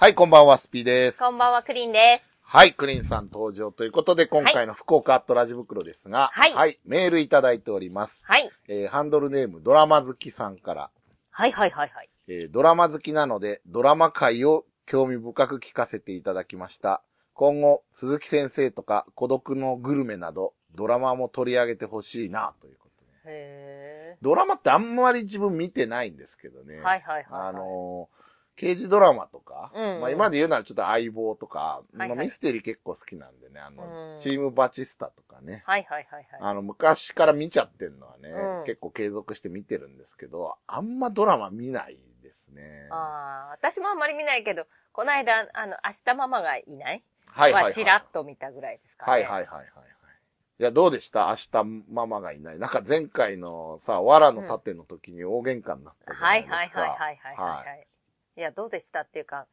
[0.00, 1.18] はい、こんばんは、スピーです。
[1.18, 2.38] こんばんは、クリンです。
[2.44, 8.22] はい、クリンさん登場ということで、今回の福岡アットラジ袋ですが、はいメールいただいております。
[8.24, 8.48] はい。
[8.68, 10.90] えーハンドルネームドラマ好きさんから、
[11.30, 12.10] はいはいはいはい。
[12.28, 17.02] えードラマ好きなので、ドラマ界を興味深く聞かせていただきました。
[17.34, 23.10] 今後、鈴木先生とか孤独のグルメなど、ドラマも取り上げてほしいな、ということで。
[23.24, 26.76] へドラマってあんまり自分見てないんですけどね。
[26.76, 26.82] ー。
[26.82, 27.48] はいはいはい、はい。
[27.48, 28.17] あのー
[28.58, 36.40] 刑事ドラマとか、うんうんまあ今で言うならちょっと相棒とか、はいはいまあミステリー結構好きなんでね、あの、うんチームバチスタとかね、はいはいはいはい。
[36.40, 42.88] あの、昔から見ちゃってんのはね、うん結構継続して見てるんですけど、あんまドラマ見ないですね。
[42.90, 47.02] ああ、私もあんまり見ないけど、この間、あの、明日ママがいない？
[47.26, 47.74] はいはい、はい。
[47.74, 49.12] チラッと見たぐらいですかね。
[49.12, 49.66] はいはいはいはいはい。
[50.60, 51.28] いや、どうでした？
[51.28, 52.58] 明日ママがいない。
[52.58, 56.56] なんか前回のさ、藁の盾の時に大喧嘩になったじゃなはいいですか。
[56.56, 57.36] はいはいはいはいはい。
[57.36, 57.86] はいはい、
[58.38, 59.48] いや、どうでしたっていうか、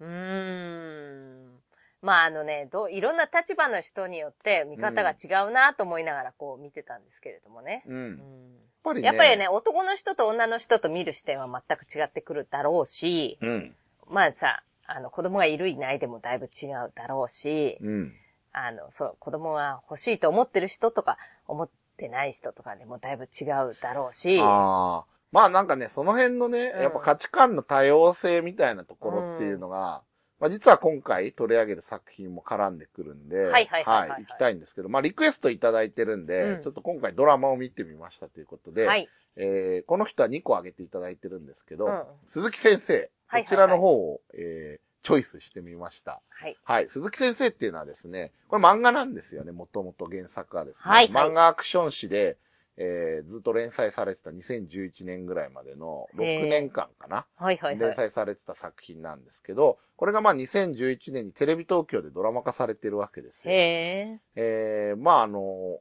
[0.00, 1.60] うーん。
[2.02, 7.84] まああのね、どう、いろんな立場の人によって見方が違うなと思いながらこう見てたんですけれどもね。
[7.86, 7.94] うん。
[7.94, 9.06] うやっんぱりね。
[9.06, 13.76] やっぱりね、、男の人と女の人と見る視点は全く違ってくるだろうし、うん。
[14.08, 18.12] まあさ、あの、子供がいるいないでもだいぶ違うだろうし、うん。
[18.52, 25.13] あの、そう、子供が欲しいと思ってる人とか、思ってない人とかでもだいぶ違うだろうし、ああ。
[25.34, 30.02] まあなんかね、その辺のね、うんやっぱ価値観の多様性みたいなところっていうのが、
[30.38, 39.08] まあ実は今回取り上げる作品も絡んでくるんで、はいはいはいはいはい行きたいんですけど、まあリクエストいただいてるんで、うんちょっと今回ドラマを見てみましたということで、はい。
[39.36, 46.22] えーこの人は2個挙げていただいてるんですけど、うん鈴木先生、はいはいはいこちらの方を、えーチョイスしてみました。
[46.30, 46.56] はい。
[46.64, 46.88] はい。
[46.88, 50.80] 鈴木先生っていうのはですね、これ漫画なんですよね、もともと原作はですね。
[50.80, 52.38] はいはい漫画アクション誌で、
[52.76, 57.26] えーずっと連載されてた2011年ぐらいまでの6年間かな。
[57.36, 57.78] はいはいはい。
[57.78, 63.52] 連載されてた作品なんですけど、これがまあ2011年にテレビ東京でドラマ化されてるわけですよ。
[63.52, 64.20] へえ。
[64.36, 65.78] えー、まああの、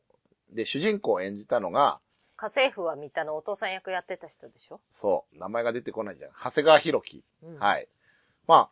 [0.51, 1.99] で、主人公を演じたのが、
[2.35, 4.79] 家政婦は見たのお父さん役やってた人でしょ？
[4.91, 6.31] そう、名前が出てこないじゃん。
[6.31, 7.23] 長谷川博己。
[7.43, 7.87] うんはい。
[8.47, 8.69] まあ、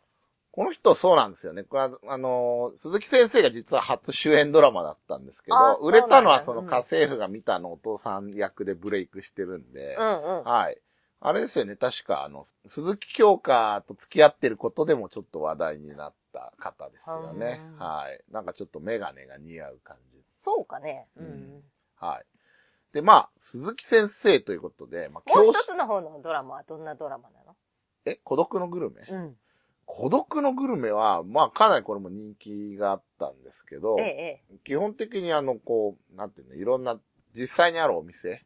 [0.52, 1.64] この人そうなんですよね。
[1.64, 10.44] これは、あのー鈴木先生が実は初主演ドラマだったんですけど、売れたのはその家政婦が見たのお父さん役でブレイクしてるんで、うんうん。
[10.44, 10.78] はい。
[11.20, 17.82] あれですよね、確か、あの、鈴木京香と付き合ってることでもちょっと話題になった方ですよねう。
[17.82, 18.22] んはい。
[18.30, 20.22] なんかちょっとメガネが似合う感じ。
[20.36, 21.06] そうかね。
[21.16, 21.28] ううん
[21.60, 21.62] ん。
[21.96, 22.24] はい。
[22.92, 27.56] で、まあ、鈴木先生ということで、まあ、もう一つの方のドラマはどんなドラマなの？
[28.04, 29.06] え、孤独のグルメ？
[29.08, 29.36] うん。
[29.86, 36.98] 孤独のグルメは、まあかなりこれも人気があったんですけど、ええ、え基本的にあの、こう、なんていうの、いろんな
[37.34, 38.44] 実際にあるお店。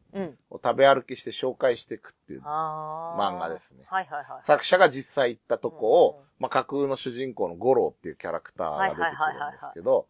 [0.49, 2.41] を食べ歩きして紹介していくっていう。
[2.41, 4.43] 漫画ですねはいはいはい。
[4.45, 10.07] 作者が実際行ったとこを、うんうんまあ架空の主人公の五郎っていうキャラクターが出てくるんではいはいはいはいすけど、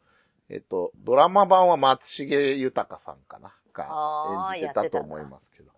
[0.49, 5.71] えっと、ドラマ版は松重豊さんかなが演じてたと思いますけど。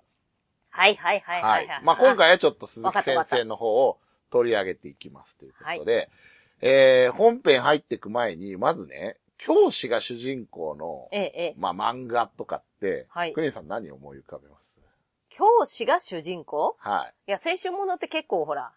[0.71, 1.83] はいはいはいはいはい。
[1.83, 3.99] まあ今回はちょっと鈴木先生の方を
[4.31, 6.09] 取り上げていきますということで、
[6.61, 11.55] えー、本編入っていく前に、まずね、教師が主人公の、ええ、ええ。
[11.57, 14.59] まあ漫画とかって、はいクリンさん何を思い浮かべます？
[15.29, 16.75] 教師が主人公？
[16.79, 17.13] はい。
[17.29, 18.73] いや、青春ものって結構ほら、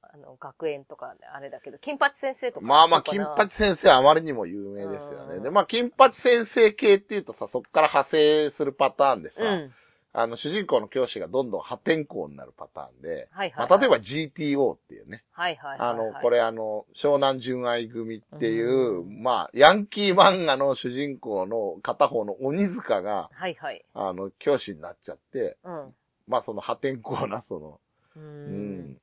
[0.00, 2.66] あの、学園とかあれだけど、金八先生とか。
[2.66, 5.36] まあまあ、金八先生はあまりにも有名ですよね。
[5.36, 9.74] うんで、まあ、金八先生系っていうとさ、そこから派生するパターンでさ、うん。
[10.18, 16.22] あの、主人公の教師がどんどん破天荒になるパターンで、はいはい、まあ、例えば GTO っていうね、はいはいはい、あの、はい。
[16.22, 23.84] これあの、湘南純愛組っていう、うんまあ、ヤンキー漫画の主人公の片方の鬼塚が、はいはい。
[23.94, 25.94] あの、教師になっちゃって、うん。
[26.26, 27.80] まあ、その破天荒な、その、
[28.16, 28.20] う。
[28.20, 28.96] うんん、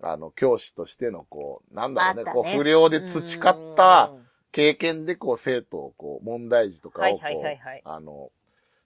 [0.00, 4.10] あの、教師としての、こう、なんだろうね、ねこう、不良で培った
[4.52, 8.30] 経験で、こう、生徒を、こう、問題児とかを、こう、はいはいはいはいあの、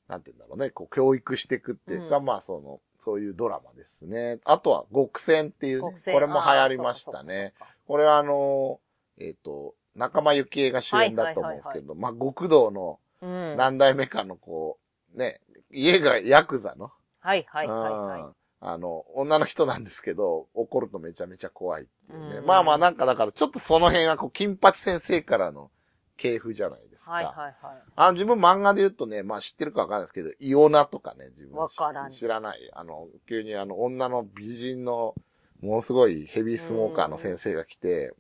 [0.08, 4.38] なんて言うんだろうね、こう、教育していくっていうか、うんまあ、その、そういうドラマですね。
[4.44, 7.54] あとは、極戦っていうね、これも流行りましたね。。
[7.86, 8.80] これはあの、
[9.18, 12.98] えっ、と、仲間由紀恵が主演だと思うんですけど、まあ、極道の。
[13.20, 14.78] 何代目かのこ
[15.14, 15.40] う、ね、
[15.70, 18.34] 家がヤクザの、はいはいはいうんはい。
[18.60, 22.36] あの、女の人なんですけど、怒るとめちゃめちゃ怖いっていうね。
[22.38, 25.70] うんまあまあなんかだからちょっとその辺はこう、金八先生からの
[26.16, 27.12] 系譜じゃないですか。
[27.12, 27.54] はいはいはい。
[27.96, 32.70] あの、自分漫画で言うとね、まあ知ってるかわかんないですけど、イオナとかね、自分わからん知らない。
[32.74, 35.14] あの、急にあの、女の美人の、
[35.62, 38.12] ものすごいヘビースモーカーの先生が来て、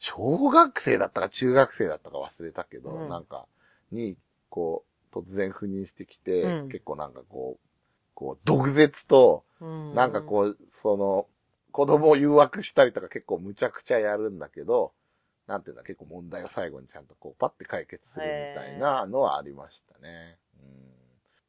[0.00, 3.46] 小学生だったか中学生だったか忘れたけど、うんなんか、
[3.92, 4.16] に、
[4.48, 7.68] こう、突然赴任してきて、うん結構なんかこう、
[8.14, 11.26] こう、毒舌と、うんなんかこう、その、
[11.72, 14.92] 子供を誘惑したりとか結構むちゃくちゃやるんだけど、
[15.48, 20.36] なんていうんだ、結構問題を最後にちゃんとこうパッて解決するみたいなのはありましたね。
[20.60, 20.68] うん、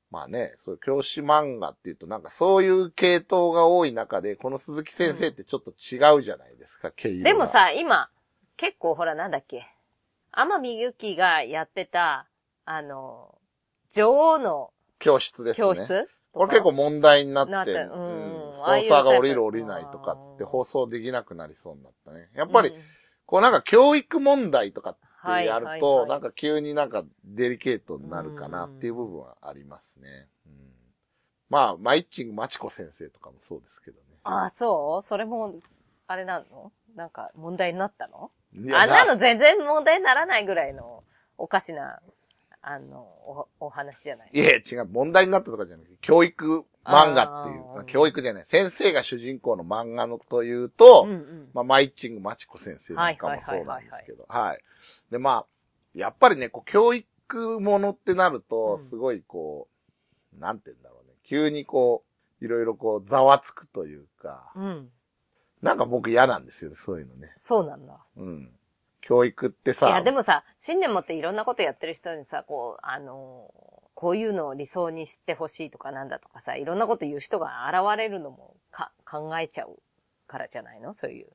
[0.09, 7.29] まあね、そういう教師漫画っていうとなんかそういう系統が多い中で、この鈴木先生ってちょっと違うじゃないですか、毛色が。
[7.29, 8.09] でも、さ、今、
[8.55, 9.67] 結構ほらなんだっけ。
[10.31, 12.29] 天海祐希がやってた、
[12.63, 13.37] あの、
[13.91, 15.67] 女王の教室ですね。
[15.67, 18.49] 教室これ結構問題になって、なってううん。
[18.51, 22.29] んスポンサーが降りる降りないとかって放送できなくなりそうになったね。
[22.33, 22.98] やっぱり、うん
[23.29, 30.27] こうなんか教育問題とかってやると、はいなんか急になんかデリケートになるかなっていう部分はありますね。
[30.47, 30.53] うん。
[31.47, 34.03] まあ、マイッチングマチコ先生とかもそうですけどね。
[34.23, 35.05] ああ、そう。
[35.05, 35.53] それも、
[36.07, 36.71] あれなの？
[36.95, 38.31] なんか問題になったの？
[38.75, 41.03] あんなの全然問題にならないぐらいの
[41.37, 42.01] おかしな、
[42.63, 44.31] あの、お、お話じゃない。
[44.33, 51.49] いや、違う、問題になったとかじゃなくて、教育漫画っていう教育じゃない、先生が主人公の漫画のというと、うんうん。
[51.53, 54.63] まあ、マイッチングマチコ先生なんかもそうなんですけど、はい。
[55.11, 55.45] で、まあ、
[55.93, 59.67] やっぱりね、こう、教育ものってなるとう、んすごいこ
[60.37, 62.03] う、なんて言うんだろうね、急にこ
[62.41, 64.89] う、いろいろこう、ざわつくというか、うん。
[65.61, 67.33] なんか僕嫌なんですよね、そういうのね。
[67.35, 67.99] そうなんだ。
[68.17, 68.51] うん。
[69.09, 73.51] 教育ってさ、いや、でもさ、信念持っていろんなことやってる人にさ、こう、あの、
[73.95, 79.79] こういうのを理想にしてほしいとかなんだとかさ、いろんなこと言う人が現れるのもか考えちゃう
[80.27, 80.93] からじゃないの？
[80.93, 81.27] そういう。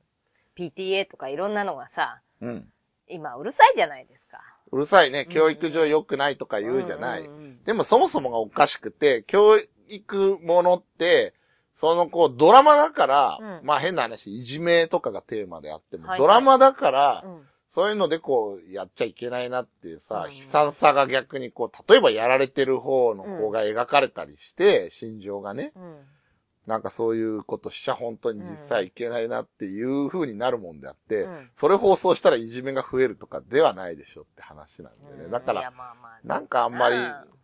[0.56, 2.69] PTA とかいろんなのがさ、うん。
[3.09, 4.38] 今うるさいじゃないですか。
[4.71, 7.29] うるさいねう、ん教育上良くないとか言うじゃない。
[7.67, 11.35] でもそもそもがおかしくて、教育ものって、
[11.81, 17.43] そのこう、ドラマだから、うんまあ変な話、いじめとかがテーマであっても、はいはいドラマだから、うん
[17.75, 20.37] そういうのでこう、やっちゃいけないなっていうさ、うん。
[20.37, 25.97] 悲惨さが逆にこう、例えばやられてる方の方が描かれたりして、心情がね、うん。
[26.67, 31.50] なんかそういうことしちゃ本当に実際いけないなっていう風になるもんであって、うん。
[31.59, 35.31] それ放送したらいじめが増えるとかではないでしょって話なんでね。
[35.31, 36.97] だから、まあまあなんかあんまり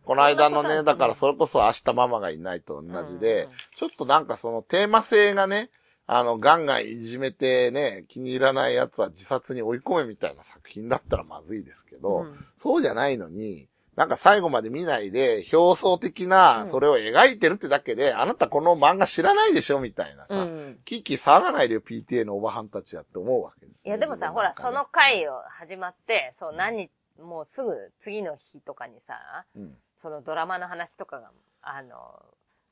[0.05, 3.57] この間のね、だからそれこそ明日ママがいないと同じで、うんうん。
[3.77, 5.69] ちょっとなんかそのテーマ性がね、
[6.13, 12.45] あの、ガンガンいじめてね、気に入らないやつは自殺に追い込めみたいな作品だったらまずいですけど、うん。
[12.61, 16.69] そうじゃないのに、なんか最後まで見ないで、表層的なうん。
[16.69, 20.79] それを描いてるってだけで、あなたこの漫画知らないでしょみたいなさ、うん。
[20.83, 23.79] キーキー騒がないでよ PTA のおばはんたちやって思うわけですよ。
[23.85, 26.91] いやでもさ、ほら、その回を始まって、そう、何日、
[27.21, 27.71] もうすぐ
[28.01, 31.31] 次の日とかにさ、うん、そのドラマの話とかが、
[31.61, 32.21] あの、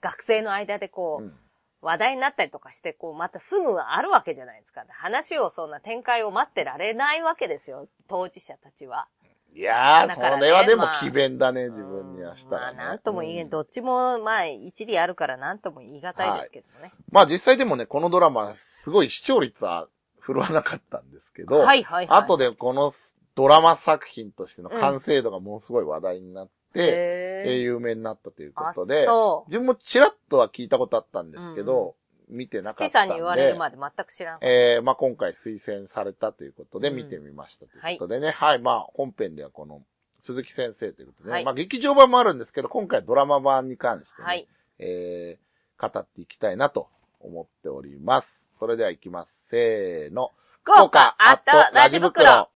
[0.01, 1.33] 学生の間でこう、うん
[1.81, 4.83] 話題になったりとかして、こう、またすぐあるわけじゃないですか。
[4.89, 9.07] 話をそんな展開を待ってられないわけですよ、当事者たちは。
[9.55, 12.77] いやー、ねそれはでもまあ奇弁だね、自分にはしたら、ね。
[12.77, 16.91] まあ、なんとも言えん、うんどっちも、まあ、一理あるからなんとも言い難いですけどね。
[17.11, 19.87] まあ実際でもね、このドラマ、すごい視聴率は
[20.19, 22.21] 振るわなかったんですけど、はいはいはい。
[22.21, 22.91] 後でこの
[23.35, 29.07] ドラマ作品としての完成度がものすごい話題になって、えー有名になったというこあとで。
[29.47, 31.95] 自分もちらっとは聞いたことあったんですけど、
[32.29, 32.91] 見てなかったんで。
[32.91, 34.39] さんに言われるまで全く知らん。
[34.41, 39.81] えー、まあ今回推薦されたということでうん見てみましたということでね、はい、まあ本編ではこの
[40.21, 44.47] 鈴木先生ということでね、はいまあ劇場版もあるんですけど、今回ドラマ版に関してね、はい。
[44.79, 46.89] えー、語っていきたいなと
[47.19, 48.43] 思っております。
[48.59, 49.33] それでは行きます。
[49.49, 50.31] せーの。
[50.65, 52.49] 豪華アットラジ袋。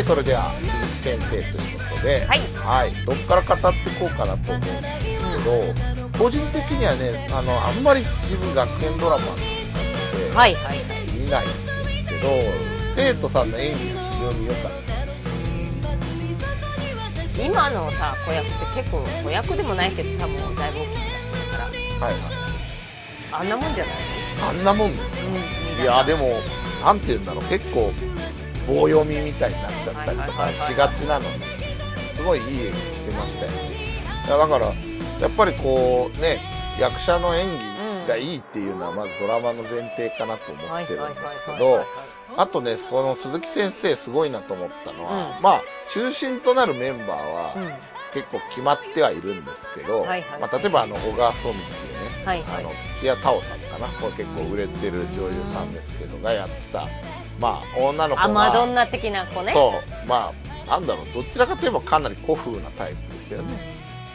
[0.00, 0.50] はい、それでは、
[1.04, 1.44] 先生という
[1.90, 2.92] ことで、はいはい。
[3.04, 5.74] どっから語っていこうかなと思うんですけど、
[6.24, 9.42] 個人的にはね、あの、あんまり自分学園ドラマって、
[10.34, 10.78] はいはいはい。
[11.12, 11.54] 見ないんで
[12.08, 12.28] すけど、
[12.96, 14.72] 生徒さんの演技が非常に良かっ
[17.36, 17.42] た。
[17.44, 22.22] 今のさ、子役って結構、子役でもないけどさ、もうだいぶ大きくなってるかはいはい。
[23.32, 23.94] ら、あんなもんじゃない？
[24.48, 25.02] あんなもんです。
[25.78, 25.82] うん。
[25.82, 26.40] いや、でも、
[26.82, 27.92] なんて言うんだろう、結構、
[28.74, 31.44] 棒読みみたいになっちゃったりとかしがちなのに、
[32.16, 33.46] すごいいい演技してました。
[33.46, 33.50] よ。
[34.26, 34.66] いやだから、
[35.20, 36.40] やっぱりこう、ね、
[36.78, 41.84] 役者の演技がいいっていうのは、まずドラマの前提かなと思ってるんですけど、
[42.36, 45.42] あとね、その鈴木先生すごいなと思ったのは、うん。
[45.42, 45.62] まあ、
[45.92, 47.72] 中心となるメンバーはうん。
[48.12, 52.60] 結構決まってはいるんですけど、はいはいまあ、例えばあの、小川聡美っていうね、はいはい。
[52.60, 56.88] あの、土屋太鳳さんかな、これ結構売れてる女優さんですけど、がやってた、
[57.40, 59.52] まあ、女の子が、あ、マドンナ的な子ね。
[59.52, 59.72] そ
[60.04, 60.32] う、ま
[60.66, 63.58] あ、なんだろう、どちらかといえばかなり古風なタイプですよね。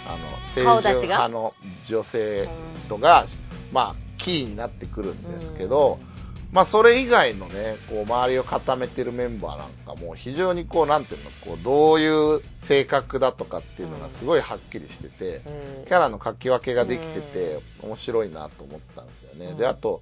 [0.08, 0.18] あの、
[0.54, 1.28] 清純顔立ちが？
[1.28, 1.54] 派の
[1.90, 2.50] 女性
[2.88, 3.28] とが、
[3.72, 6.00] まあ、キーになってくるんですけど、
[6.52, 15.42] まあ、それ以外のね、こう、周りを固めてるメンバーなんかも、非常にこう、なんていうの、こう、どういう性格だとかっていうのがすごいはっきりしてて、
[15.80, 15.86] うん。
[15.86, 19.48] キャラの書き分けができてて、面白いなと思ったんですよね。
[19.48, 19.58] うん。
[19.58, 20.02] で、あと、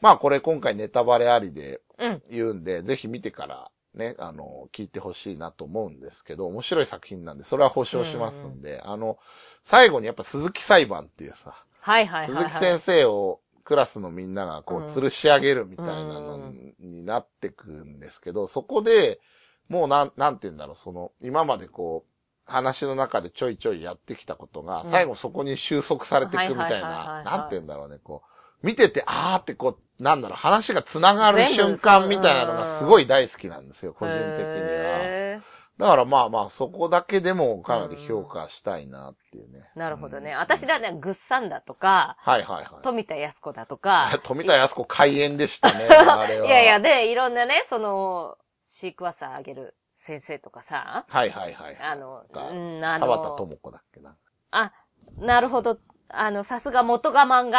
[0.00, 2.22] まあ、これ今回ネタバレありでうん。
[2.30, 9.18] 言うんで、ぜひ見てからね、あの、聞いてほしいなと思うんですけど、面白い作品なんで、それは保証しますんで、あの、
[9.66, 12.52] 最後にやっぱ鈴木裁判っていうさ、はいはいはい、鈴はい。
[12.52, 14.82] 木先生をクラスのみんながこうん。
[14.84, 19.20] う、吊るし上げるみたいなのになってくんですけど、そこで、
[19.68, 22.10] もうなん、なんて言うんだろう、その、今までこう、
[22.46, 24.90] 話の中でちょいちょいやってきたことがう、ん。
[24.90, 27.24] 最後そこに収束されていくみたいな、い。
[27.24, 28.22] なんて言うんだろうね、こ
[28.62, 35.00] う、見てて、あーってこう、なんだろう、話が繋がる瞬間みたいなのがすごい大好きなんですよ、個人的には。
[35.02, 35.40] へ
[35.78, 39.68] だからまあまあ、そこだけでもかなり評価したいなっていうね。
[39.74, 40.30] ーなるほどね。
[40.30, 42.82] うん私だね、グッサンだとか、はいはいはい。
[42.82, 46.46] 富田康子だとか、 富田康子開演でしたね、 あれは。
[46.46, 49.74] いやいや、で、いろんなね、その、シークワーサーあげる
[50.06, 51.76] 先生とかさ、はいはいはい。
[51.80, 54.16] あの、がうん、あ田畑の、智子だっけな。
[54.52, 54.72] あ、
[55.18, 57.50] なるほど、あの、さすが元我慢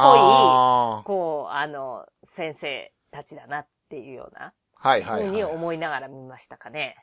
[0.00, 2.06] が、あこう、あの、
[2.36, 4.88] 先生たちだなっていうような、あ。
[4.88, 5.54] はいはいふうにはい。
[5.54, 6.96] 思いながら見ましたかね。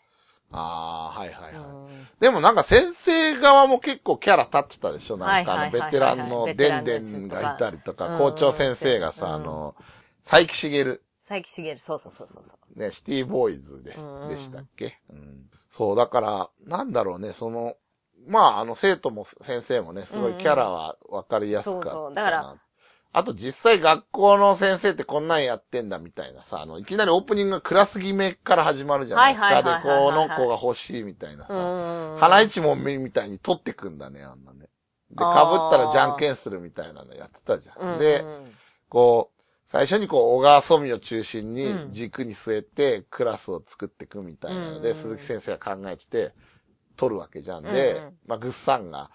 [0.52, 1.54] ああ、はいはいはい。
[1.54, 5.18] うんでもなんか先生側も結構キャラ立ってたでしょ？
[5.18, 9.76] なんかあの、ベテランのデンデンがいたりとか、うん校長先生がさ、うんあの、
[10.26, 10.84] 佐伯茂、
[11.18, 12.80] 佐伯茂、そうそうそうそうそう。
[12.80, 15.00] ね、シティボーイズで、うんでしたっけ？
[15.12, 15.50] うん。
[15.78, 17.76] そう、だから、なんだろうね、その、
[18.28, 21.92] まあ、あの、生徒も先生もね、すごいキャラはわかりやすかったな。
[21.94, 22.56] そうそうだから
[23.12, 29.50] あと実際学校の先生ってこんなんやってんだみたいなさ、あの、いきなりオープニングがクラス決めから始まるじゃないですか。
[29.50, 31.54] で、はいはいはいはいこはいの子が欲しいみたいなうさ。
[31.54, 32.18] ん。
[32.20, 34.60] 花一問目みたいに取ってくんだね、あんなね。
[34.60, 34.68] で、
[35.16, 37.94] 被ったらじゃんけんするみたいなのやってたじゃん。
[37.94, 38.24] うん、で、
[38.90, 39.40] こう、
[39.72, 46.34] 最初にこう、小川染を中心にうん軸に据えてクラスを作っていくみたいなので、うん鈴木先生が考えてて、
[46.96, 47.64] 取るわけじゃん。
[47.64, 49.10] で、うんうんまあ、ぐっさんが、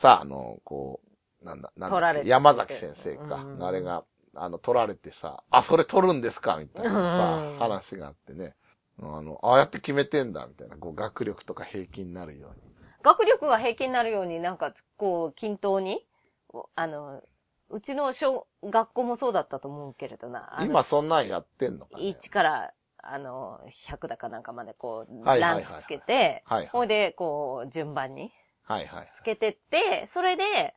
[0.00, 1.07] さ、あの、こう、
[1.42, 3.36] なんだ、なんだ取られて山崎先生か。
[3.36, 4.04] うんあれが、
[4.34, 6.56] あの、取られてさ、あ、それ取るんですか？
[6.56, 6.92] みたいなう
[7.56, 8.54] んさ、話があってね。
[9.00, 10.76] あの、ああやって決めてんだ、みたいな。
[10.76, 12.56] こう、学力とか平均になるように。
[13.02, 16.04] 学力が平均になるように、なんか、こう、均等に、
[16.52, 17.22] おあの、
[17.70, 20.58] うちの小、学校もそうだったと思うけれどな。
[20.64, 22.02] 今そんなんやってんのかね。
[22.06, 28.32] 1から、あの、100だかなんかまでこう、ランクつけて、はいはいほいで、こう、順番に
[28.64, 29.12] はいはい。
[29.14, 30.74] つけてって、それで、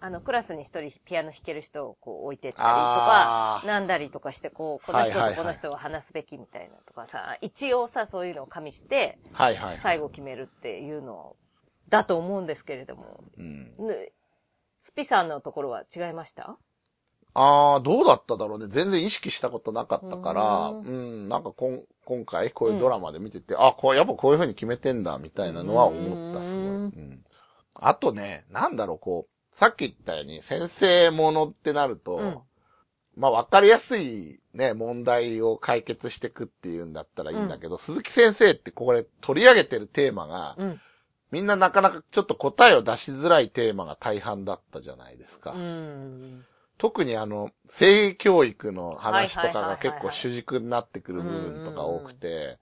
[0.00, 9.80] あの、クラスに一人ピアノ弾ける人をこう置いてったりとか、なんだりとかして、こう、この人はいはいはいとこの人は話すべきみたいなとかさ、一応さ、そういうのを加味して、はいはい。
[9.82, 11.36] 最後決めるっていうの
[11.88, 13.74] だと思うんですけれども、うん。
[13.88, 14.12] ね
[14.82, 16.56] スピさんのところは違いました？
[17.34, 18.66] ああ、どうだっただろうね。
[18.68, 26.64] 全然意識したことなかったから、ううんん、なんかこん今回こういうドラマで見てて、あ、こう、やっぱこういう風に決めてんだ、みたいなのは思った、すごい。
[26.66, 27.24] うんうん。
[27.74, 32.38] あとね、なんだろう、こう、さっき言ったように、先生ものってなると、うん
[33.16, 40.80] まあ、わかりやすいね、問題を解決していくっていうんだったらいいんだけど、鈴木先生ってこれ取り上げてるテーマが、うん。
[41.32, 45.52] みんななかなかちょっと答えを出しづらいテーマが大半だったじゃないですか。
[45.52, 46.44] うん。
[46.78, 52.58] 特にあの、性教育の話とかが結構主軸になってくる部分とか多くて、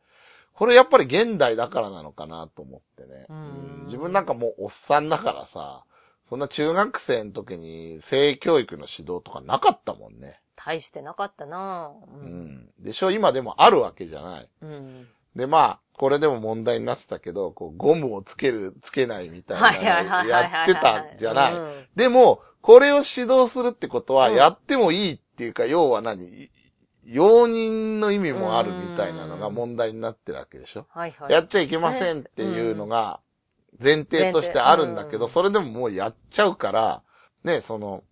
[0.55, 3.27] これやっぱり現代だからなのかなと思ってね。
[3.29, 5.85] うんうん自分なんかもうおっさんだからさ、
[6.29, 10.41] そんな中学生の時に性教育の指導とかなかったもんね。
[10.57, 12.17] 大してなかったなぁ。
[12.17, 12.27] う。
[12.27, 12.71] ん。
[12.79, 13.11] でしょ？
[13.11, 14.49] 今でもあるわけじゃない。
[14.63, 15.07] うん。
[15.37, 20.51] で、まあ、これでも問題になってたけど、こう、ゴムをつける、つけないみたいはいはいはいなのはいはい。
[20.51, 21.55] やってたじゃない。
[21.55, 26.25] うんでも、これを指導するってことは、うんやってもいいっていうか、要は何？
[26.25, 26.51] い
[27.07, 31.33] 容認の意味もあるみたいなのが問題になってるわけでしょ、はいはい。
[31.33, 33.21] やっちゃいけませんっていうのが
[33.81, 37.03] 前提としてあるんだけど、それでももうやっちゃうから、
[37.45, 38.03] ね、その、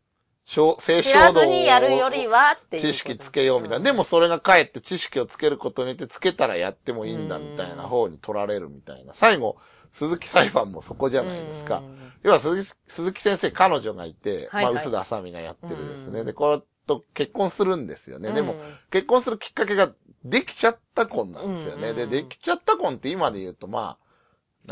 [0.44, 2.80] 小性衝動ずにやるよりはって。
[2.80, 3.84] 知識つけようみたいな。
[3.84, 9.14] でもそれがかえって知識をつけることによってつけたらやってもいいんだみたいな方に取られるみたいな。
[9.14, 9.56] 最後、
[9.94, 11.82] 鈴木裁判もそこじじゃないですか。。
[12.22, 16.20] 要は鈴木鈴木先生、彼女がいて、はいはいまあ、薄田あさみがやってるですね。
[16.20, 18.30] うんで、これと結婚するんですよね。
[18.30, 18.56] うんでも、
[18.90, 19.92] 結婚するきっかけが
[20.24, 21.94] できちゃった婚なんですよね。
[21.94, 24.01] で、できちゃった婚って今で言うと、まあ、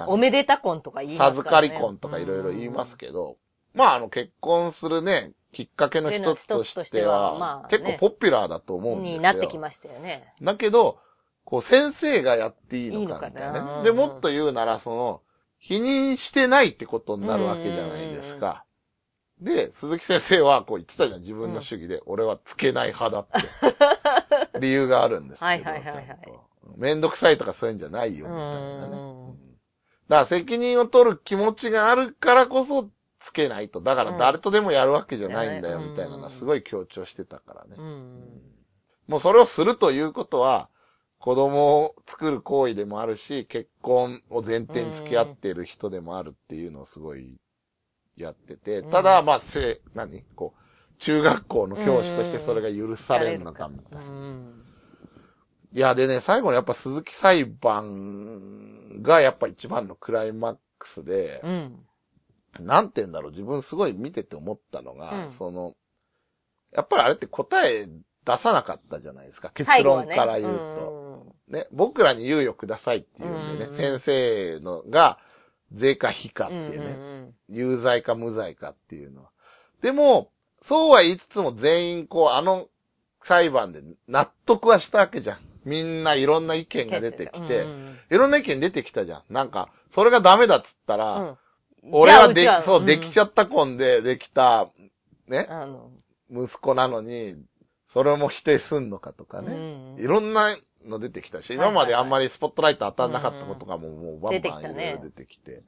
[0.06, 3.36] おめでた婚とか言います授かり婚とかいろいろ言いますけど、
[3.74, 9.16] まあ、あの、結婚するね、きっかけの一つとししててはは、まあね結構ポピュラーだと思うんですよ。
[9.18, 10.34] になってきましたよね。
[10.42, 10.98] だけど、
[11.44, 13.82] こう、先生がやっていいのかかみたいな。
[13.82, 15.22] で、もっと言うなら、その、
[15.58, 18.64] 否認してないってことになるわけじゃないですか。
[19.40, 22.02] で、鈴木先生はこう言ってたじゃん、自分の主義で。
[22.06, 24.58] 俺はつけない派だって。
[24.60, 25.46] 理由があるんですけど。
[25.46, 26.06] はいはいはいはい
[26.76, 28.96] めんどくさいとかそういうんじゃないよ、みたいなね。
[30.10, 32.90] だから責任を取る気持ちがあるからこそ
[33.24, 33.80] つけないと。
[33.80, 37.76] だから誰とでもやるわけじゃないんだよ、うんみたいなのはすごい強調してたからね。
[37.78, 38.42] うん。
[39.06, 40.68] もうそれをするということは、
[41.20, 47.38] 子供を作る行為でもあるし、結婚を前提に付き合っている人でもあるっていうのをすごい
[48.16, 50.24] やってて、うんただ、まあ、せ、何？
[50.34, 54.10] こう、中学校の教師としてそれが許されるのかみたいな。
[54.10, 54.69] うん
[55.72, 61.86] いや、でね、最後のやっぱ鈴木裁判がやっぱ一番のクライマックスで、うん。
[62.58, 65.74] なんて言うんだろう、自分すごい見てて思ったのが、うんその、
[66.72, 71.00] やっぱりあれって答え出さなかったじゃないですか、結論から言うと。
[71.48, 75.18] ね、僕らに猶予くださいっていうんでね、うん先生のが、
[75.72, 79.30] 税か非かってうんいうね、うん有罪か無罪かっていうのは。
[79.82, 80.30] でも、
[80.64, 82.68] そうは言いつつも全員こう、あの
[83.22, 85.49] 裁判で納得はしたわけじゃん。
[85.64, 87.98] みんないろんな意見が出てきて、うん。
[88.10, 89.22] いろんな意見出てきたじゃん。
[89.28, 91.38] なんか、それがダメだっつったら、うん。
[91.92, 94.70] 俺はでそう、できちゃゃった婚でできた、
[95.28, 95.48] ね、
[96.30, 97.36] 息子なのに、
[97.92, 99.96] それも否定すんのかとかね。
[99.96, 100.02] うん。
[100.02, 104.68] いろんなの出てきたし、今まであんまりスポットライト当たんなかったことがもう、もうバンバン出てきたね。
[104.68, 105.62] いろいろ出てきて。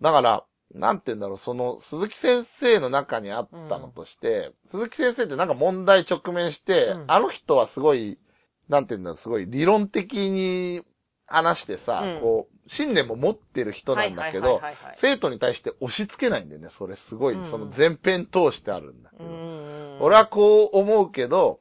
[0.00, 7.04] だから、なんて言うんだろう、その、鈴木先生の中にあったのとして、鈴木先生ってなんか問題直面して、うん。
[7.08, 8.18] あの人はすごい、
[8.68, 10.82] なんて言うんだすごい理論的に
[11.26, 19.24] 話してさ、うんこう、信念も持ってる人なんだけど、はいはいはいはい生徒に対して押し付けないんだよね、それすごい、うんその全編通してあるんだけど。
[19.24, 19.64] うん
[20.00, 21.60] 俺はこう思うけど、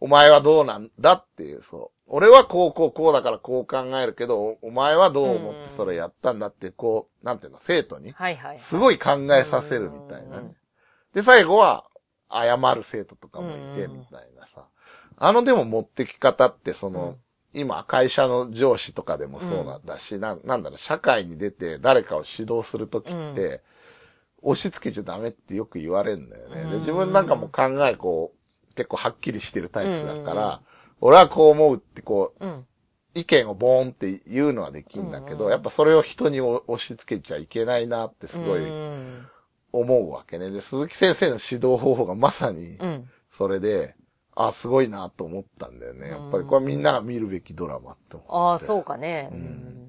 [0.00, 2.00] お前はどうなんだっていう、そう。
[2.06, 8.60] 俺はこうこうこうだからこう考えるけど、おお前はどう思ってそれやったんだって、こう、なんていうの、生徒に、はいはい。
[8.60, 10.56] すごい考えさせるみたいなね。
[11.14, 11.84] で、最後は、
[12.32, 14.66] 謝る生徒とかもいて、うんみたいなさ。
[15.20, 17.14] あのでも持ってき方って、その、
[17.52, 23.20] 今、会社の上司とかでもそうなんだし、なんなんだろう、社会に出て誰かを指導するときって、う
[23.54, 23.60] ん
[24.42, 26.54] 押し付けちゃダメってよく言われるんだよね。
[26.54, 30.62] で、うん自分なんかも考えこう、結構はっきりしてるタイプだから、
[31.02, 32.66] 俺はこう思うってこう、うん。
[33.12, 39.26] 意見をボーンって言うのはできるんだけど、うんやっぱそれを人に押し付けちゃいけないなってすごいうん。
[39.72, 40.50] 思うわけね。
[40.50, 43.10] で、鈴木先生の指導方法がまさにうん。
[43.36, 43.94] それで、
[44.34, 46.08] あ、すごいなと思ったんだよね。
[46.08, 48.32] やっぱりこれはみんなが見るべきドラマって思って。
[48.32, 49.28] ああ、そうかね。
[49.32, 49.80] うんうん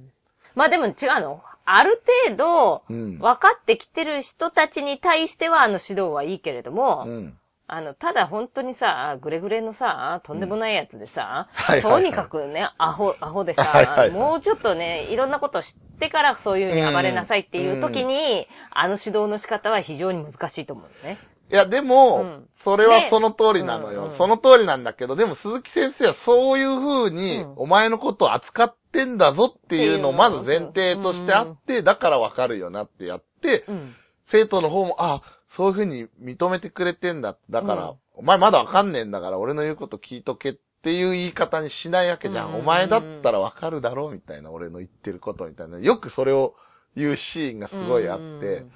[0.55, 1.41] まあでも違うの。
[1.65, 3.19] ある程度、うん。
[3.19, 7.37] 分かってきてる人たちに対してはあの指導はいいけれども、うん。
[7.67, 21.17] あの、ただ本当にさ、グレグレのさ、とんでもないやつでさ、はいはいはいとにかくね、アホ、アホでさ、はいはいはいもうちょっとね、いろんなことを知ってからそういうふうに暴れなさいっていう時に、あの指導の仕方は非常に難しいと思うね。
[21.51, 22.47] いや、でも、うん。
[22.63, 23.07] それはね。
[23.09, 27.53] その通りなのよ、うんうんその通りなんだけど、でも鈴木先生はそういう風に、うん。
[27.57, 33.95] お前のことを扱ってんだぞっていうのをまず前提としてあって、だからわかるよなってやって、うん。
[34.31, 37.37] 生徒の方も、あ、そういう風に認めてくれてんだ。
[37.49, 37.95] だから、うん。
[38.15, 42.49] お前まだわかんねえんだから、俺の言うこと聞いとけっていう言い方にしないわけじゃん。
[42.49, 42.55] うん。
[42.59, 45.79] お前だったらわかるだろうみたいな、俺の言ってることみたいな。
[45.79, 46.55] よくそれを
[46.95, 48.29] 言うシーンがすごいあって、う
[48.65, 48.71] ん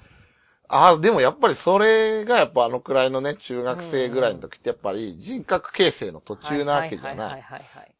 [0.68, 7.42] ああ、でもやっぱりそれがやっぱあのくらいのね、中学生ぐらいの時ってやっぱり人格形成の途中なわけじゃはいなはい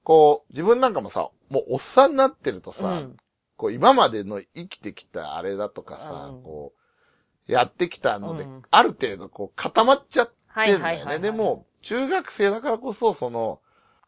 [0.02, 3.02] こう、自分なんかもさ、もうおっさんになってるとさ、はい。
[3.02, 3.16] うん。
[3.56, 6.42] こう今までの生きてきたあれだとかさ、うん。
[6.42, 6.72] こ
[7.48, 8.62] う、やってきたので、うん。
[8.70, 11.18] ある程度こう固まっちゃってはいんだよね。
[11.18, 13.60] でも、中学生だからこそ、その、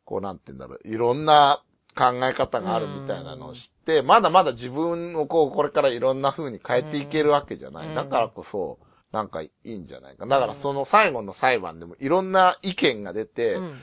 [0.04, 1.62] こうなんて言うんだろう、いろんな
[1.98, 7.88] 考え方があるみたいなのを知って、まだまだ自分をこう、これからいろんな風に変えていけるわけじゃない。
[7.88, 8.78] うんだからこそ、
[9.10, 10.26] なんかいいんじゃないか。
[10.26, 13.80] だからその最後の裁判でもいろんな意見が出て、うん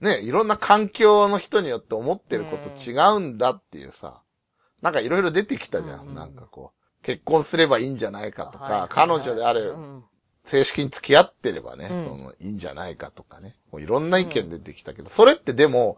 [0.00, 4.20] ね、いろんな環境の人によって思ってること違うんだっていうさ、
[4.82, 6.08] なんかいろいろ出てきたじゃん。
[6.08, 6.72] うんなんかこ
[7.02, 10.04] う、結婚すればいいんじゃないかとか、はい彼女であれ、うん
[10.46, 13.56] 正式に付き合ってればね、うんその、いいんじゃないかとかね。
[13.72, 15.96] もういろんな意見出てきたけど、それってでも、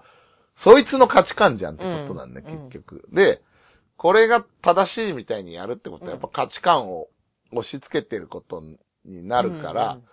[0.58, 3.08] そいつの価値観じゃんってことなんだよ、うん結局。
[3.12, 3.42] で、
[3.96, 7.08] これが正しいみたいにやるってことは、やっぱ価値観を
[7.52, 8.62] 押し付けてること
[9.04, 10.04] になるから、うん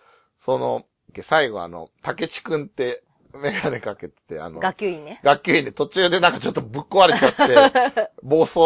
[0.46, 0.84] その、
[1.30, 3.04] 最後あの、竹地くんって、
[3.34, 5.20] メガネかけてて、あの、学級委員ね。
[5.24, 7.36] 学級委員で途中でなんかちょっとぶっ壊れちゃっ
[7.96, 8.60] て、 暴走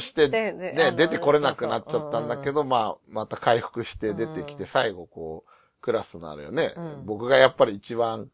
[0.00, 0.52] して、ね、
[0.92, 4.68] の出てこれなくなっちゃったんだけそど、まあ、また回復して出てきて、うん。
[4.68, 5.50] 最後こう、
[5.82, 7.02] クラスのあれよね、うん。
[7.04, 8.30] 僕がやっぱり一番、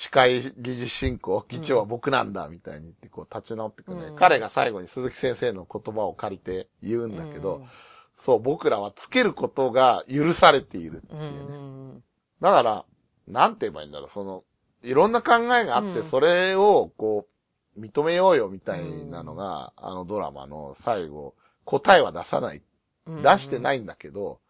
[0.00, 7.68] 司会議事進行、議長は僕なんだ、みたいに言って、こう、立ち直ってくね、うん彼が最後に鈴木先生の言葉を借りて言うんだけど、うん
[8.24, 11.56] そう、僕らはつけることが許されているっていううね。
[11.96, 12.02] ん。
[12.40, 12.84] だから、
[13.28, 14.44] なんて言えばいいんだろう、その、
[14.82, 17.26] いろんな考えがあって、うんそれを、こ
[17.76, 21.34] う、認めようよみたいなのが、あのドラマの最後、
[21.64, 22.62] 答えは出さない。
[23.06, 24.40] うん出してないんだけど、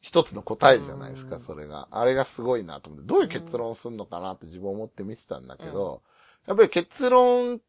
[0.00, 1.88] 一つの答えじゃないですか、うんそれが。
[1.90, 6.02] あれがすごいなと思って、どういう結論するのかなって自分思って見てたんだけど、
[6.46, 7.60] やっぱり結論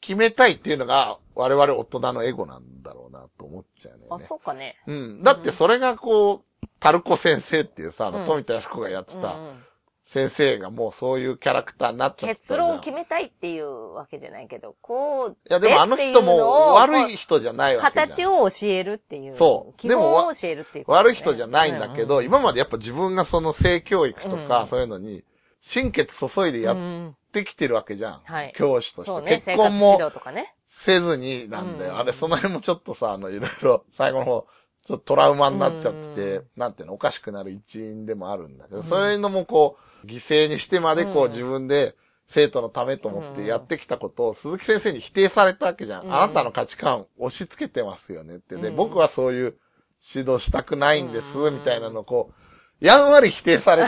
[0.00, 4.06] 決めたいっていうのが、我々大人のエゴなんだろうなと思っちゃうね。
[4.10, 4.76] あ、そうかね。
[4.86, 5.22] うん。
[5.22, 9.36] だってそれがこう、タルコ先生っていうさ、あの、うん富田康子がやってた、
[10.12, 18.08] 先生がもうそういうキャラクターになっちゃった結論を決めめたいっていうわけじゃないけど、こう、いやでもあの人も悪い人じゃないわけじゃん。
[18.08, 19.36] 形を教えるっていう。
[19.36, 25.24] そう希望を教えるっていうね、悪い人じゃないんだけど、うん今までやっぱ自分がその性教育とか、うんそういうのに、
[25.60, 28.20] 心血注いでやっうんてきてるわけじゃん。
[28.24, 29.10] はい教師として。
[29.10, 29.98] そうね、結婚も。
[30.84, 31.92] せずになんだよ。
[31.92, 34.46] うんあれ、その辺もちょっとさ、あの、いろいろ、最後の方、
[34.86, 38.84] ちょっとトラウマになっちゃってなんていうの、おかしくなる一因でもあるんだけど、うん。
[38.84, 41.32] そういうのもこう、犠牲にしてまでこう、うん。
[41.32, 41.96] 自分で、
[42.28, 46.06] 生徒のためと思ってやってきたことを鈴木先生に否定されたわけじゃん。
[46.06, 46.14] うん。
[46.14, 48.56] あなたの価値観押し付けてますよねって。
[48.56, 48.76] で、うん。
[48.76, 49.58] 僕はそういう
[50.14, 51.54] 指導したくないんです、うん。
[51.54, 52.32] みたいなのをこ
[52.80, 53.86] う、やんわり否定され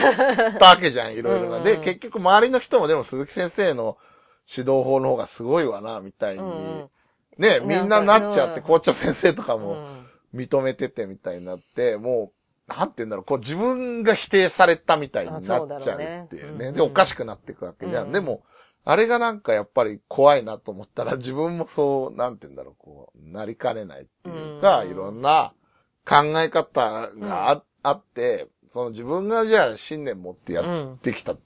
[0.59, 1.63] たわけじゃん、 いろいろな。
[1.63, 1.83] で、うん。
[1.83, 3.97] 結局周りの人もでも鈴木先生の
[4.47, 6.41] 指導法の方がすごいわな、みたいに。
[6.41, 6.89] うん。
[7.37, 8.67] ね、みんななっちゃって、うん。
[8.67, 9.98] 校長先生とかもうん
[10.33, 12.31] 認めててみたいになって、も
[12.67, 16.27] う、なんて言うんだろう、こう自分が否定されたみたいになっちゃうっていうあそうだろうね。
[16.31, 16.67] ね。
[16.67, 16.75] うん。
[16.75, 18.07] で、おかしくなっていくわけじゃん。
[18.07, 18.11] うん。
[18.11, 18.43] でも、
[18.85, 24.91] あれがなんかやっぱり怖いなと思ったら、自分もそう、なんて言うんだろう、こう、なりかねないっていうか、うん。
[24.91, 25.53] いろんな
[26.07, 30.61] 考え方があ,、あって、その自分がじゃあ信念持ってや
[30.93, 31.39] ってきたっ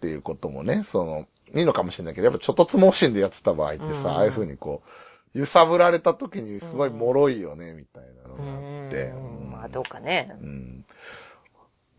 [0.00, 4.06] ていうこともね、その、いいのかもしれないけど、やっぱちょっとつもしんでやってた場合ってさ、うん。
[4.08, 4.88] ああいう風にこう、
[5.34, 9.04] 揺さぶられた時にすごい脆いよね、みたいなのがあって。
[9.10, 10.36] うんまあ、どうかね。
[10.40, 10.84] うん。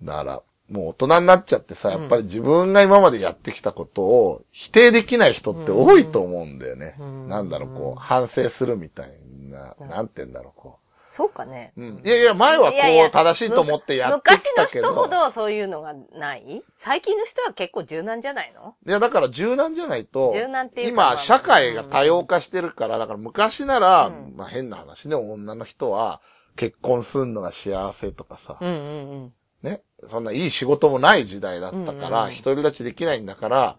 [0.04, 6.96] だから、もう大人になっちゃってさ、やっぱり自分が今までやってきたことを否定できない人って多いと思うんだよね。
[7.00, 9.12] うんなんだろう、こう、反省するみたい
[9.50, 10.79] な、うんなんて言うんだろう、こ
[11.20, 11.74] そうかね。
[11.76, 11.82] う。
[11.82, 12.02] うん。
[12.06, 14.88] いやいや、前はこう、正しいと思ってやってきたけど。
[14.88, 16.64] 昔の人ほどそういうのがない？
[16.78, 18.76] 最近の人は結構柔軟じゃないの？
[18.88, 24.38] いや、だから柔軟じゃないと、柔軟っていう今、あ社会が多様化してるから、だから昔なら、うん。
[24.38, 26.22] まあ変な話ね、女の人は
[26.56, 28.72] 結婚すんのが幸せとかさ、うんう
[29.26, 32.64] んね、そんないい仕事もない時代だったから、うんうん。
[32.64, 33.78] 立ちできないんだから、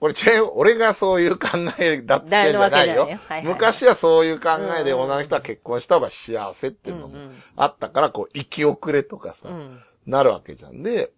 [0.00, 3.02] これ違う、俺がそういう考えだってんじゃ ないよ。
[3.02, 7.18] はいはい昔はそういう考えで女の人は結婚した方が幸せっていうのも
[7.56, 9.54] あったから、こう、生き遅れとかさ、うん。
[9.54, 9.80] うん。
[10.06, 10.82] なるわけじゃん。
[10.82, 11.12] で、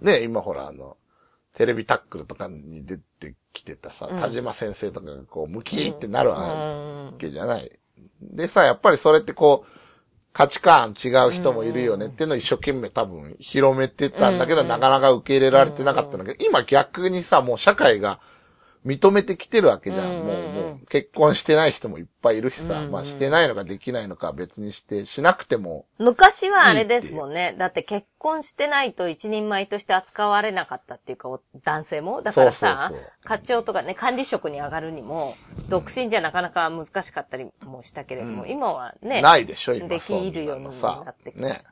[0.00, 0.96] ね、今ほら、あの、
[1.54, 7.78] テレビタックルとかに出てきてたさ、うん田島先生とかがこう、ムキーってなるわうんけじゃない。
[8.22, 9.81] でさ、やっぱりそれってこう、
[10.32, 14.68] 価値観違う人もいるよねっていうのを一生懸命多分広めてたんだけど、うん。
[14.68, 18.20] なかなか受け入れられてなかったんだけど、今逆にさ、もう社会が
[18.84, 20.04] 認めてきてるわけじゃん。
[20.04, 27.54] うんもう、もう結婚してない人もいっぱいいるしさ、うんまあしてないのかできないのかは別にして、しなくても、昔はあれですもんね。
[27.58, 32.22] だって結婚してないと一人前として扱われなかったっていうか、お男性も。
[32.22, 35.36] だからさそうそうそう、課長とかね、管理職に上がるにも、
[35.68, 38.50] 独身じゃなかなか難しかったりもしたけれども、うん。
[38.50, 39.88] 今はね、ないでしょ、今。
[39.88, 40.70] できるようにな
[41.10, 41.40] ってきた。
[41.40, 41.64] ね。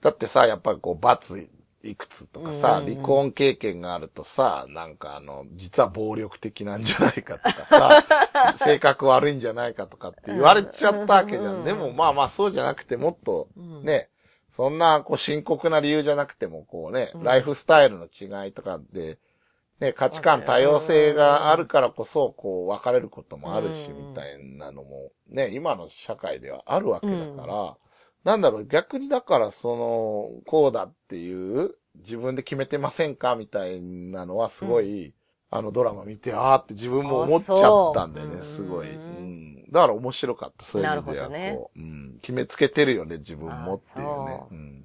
[0.00, 1.48] だってさ、やっぱりこう、バツ
[1.82, 11.64] いくつとかさ、うん離婚経験があるとさ、なんかあの、実は暴力的なんじゃないかとかさ、 性格悪いんじゃないかとかって言われちゃったわけじゃうんん。
[11.64, 13.84] でもまあまあそうじゃなくて、もっとうん。
[13.84, 14.10] ね、
[14.56, 17.24] そんなこう深刻な理由じゃなくても、こうね、うん。
[17.24, 19.18] ライフスタイルの違いとかで、
[19.80, 24.08] ね、価値観多様性があるからこそ、こう、別れることもあるし、うん。
[24.10, 27.76] みたいなのも、ね、今の社会ではあるわけだから、
[28.24, 35.14] なんだろう、逆にだから、その、こうだっていう、自分で決めてませんかみたいなのは、すごい、
[35.52, 38.94] あのドラマ見て、あーって自分も思っちゃったんだよねすごい。
[38.94, 39.64] ううんん。
[39.72, 42.18] だから面白かった、そういう意味では、なるほどねこう、うん。
[42.22, 44.42] 決めつけてるよね、自分もっていうね。
[44.50, 44.84] ううん。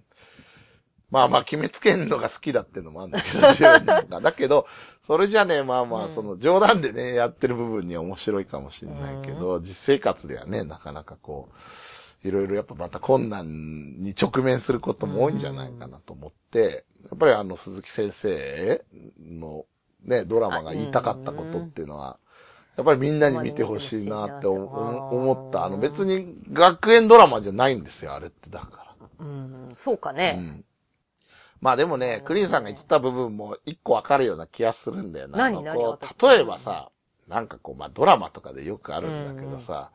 [1.12, 4.66] まあまあ、決めつけんのが好きだっていうのもあるんだけど、 自分がだけど、
[5.06, 11.56] それじゃね、まあまあ、うんその冗談でね、やってる部分には面白いかもしれないけど、実生活ではね、なかなかこう、
[12.28, 13.46] いろいろやっぱまた困難
[14.00, 18.84] に直面することも多いんじゃないかなと思って、やっぱりあの鈴木先生
[19.20, 19.66] の
[20.04, 22.20] ね、ドラマが言いたかったことっていうのは、
[22.78, 24.66] やっぱりみんなに見てほしいなって思
[25.10, 25.66] 思った。
[25.66, 28.86] あの別に学園ドラマじゃないんですよ、あれってだか
[29.20, 30.16] うん、そうから。
[30.16, 30.32] うね。
[30.42, 30.66] ん。
[31.62, 35.38] まあでもね、クリーンさんが言ってた部分も一個わかるような気がするんだよな。
[35.38, 36.92] 何何う例えばさ、
[37.28, 39.92] なんかこう、まあドラマとかでよくあるんだけどさ、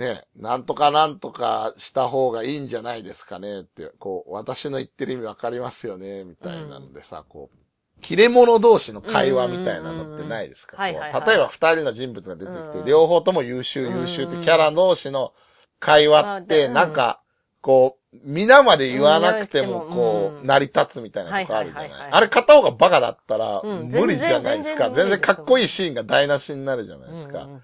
[0.00, 10.82] ね、なんとかなんとかした方がいいんじゃないですかねって、こう、私の言ってる意味わかりますよね、みたいなのでさ、こう、切れ者同士の会話みたいなのってないですか？
[10.82, 10.94] 例え
[11.38, 12.86] ば二人の人物が出てきて、うんうん。
[12.86, 15.32] 両方とも優秀優秀ってキャラ同士の
[15.80, 17.20] 会話って、なんか、
[17.60, 19.94] こう、皆まで言わなくても、うん。
[19.94, 21.90] こう、うん成り立つみたいなとこあるじゃない。
[22.10, 23.88] あれ片方がバカだったら、うん。
[23.88, 24.90] 無理じゃないですか。
[24.90, 27.42] 全然かっこいいシーンが台無しになるじゃないですか。
[27.42, 27.62] うんうん。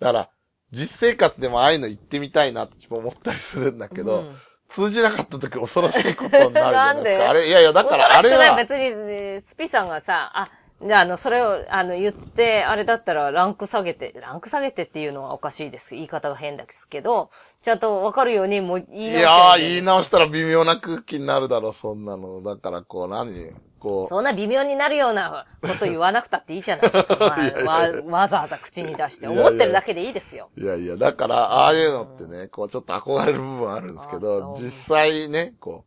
[0.00, 0.30] だから、
[0.72, 4.36] 実生活でもああいうの言ってみたいなって思ったりするんだけど、うん
[4.74, 7.24] 通じなかった時恐ろしいことになるじゃないですか。
[7.24, 7.28] で？
[7.28, 10.48] あれ、いやいや、だからあれは、別に、ねスピさんがさ、あ、
[10.80, 15.94] であの、それを、あの、言って、あれだったらランク下げて、ランク下げてっていうのはおかしいです。
[15.94, 17.28] 言い方が変ですけど、
[17.60, 22.42] ちゃんとわかるようにもう言い直していやー、言いい直したら微妙な空気になるだろう、そんなの。
[22.42, 23.52] だから、こう、何？
[23.82, 27.16] こう、そんな微妙になるようなこと言わなくたっていいじゃないですか。
[27.18, 29.26] ま あいやいやいやわわざわざ口に出して。
[29.26, 30.50] 思ってるだけでいいですよ。
[30.56, 35.84] いやいや、だから、ああいうのってね、こう、ちょっと憧れる部分あるんですけあど実際ね、こ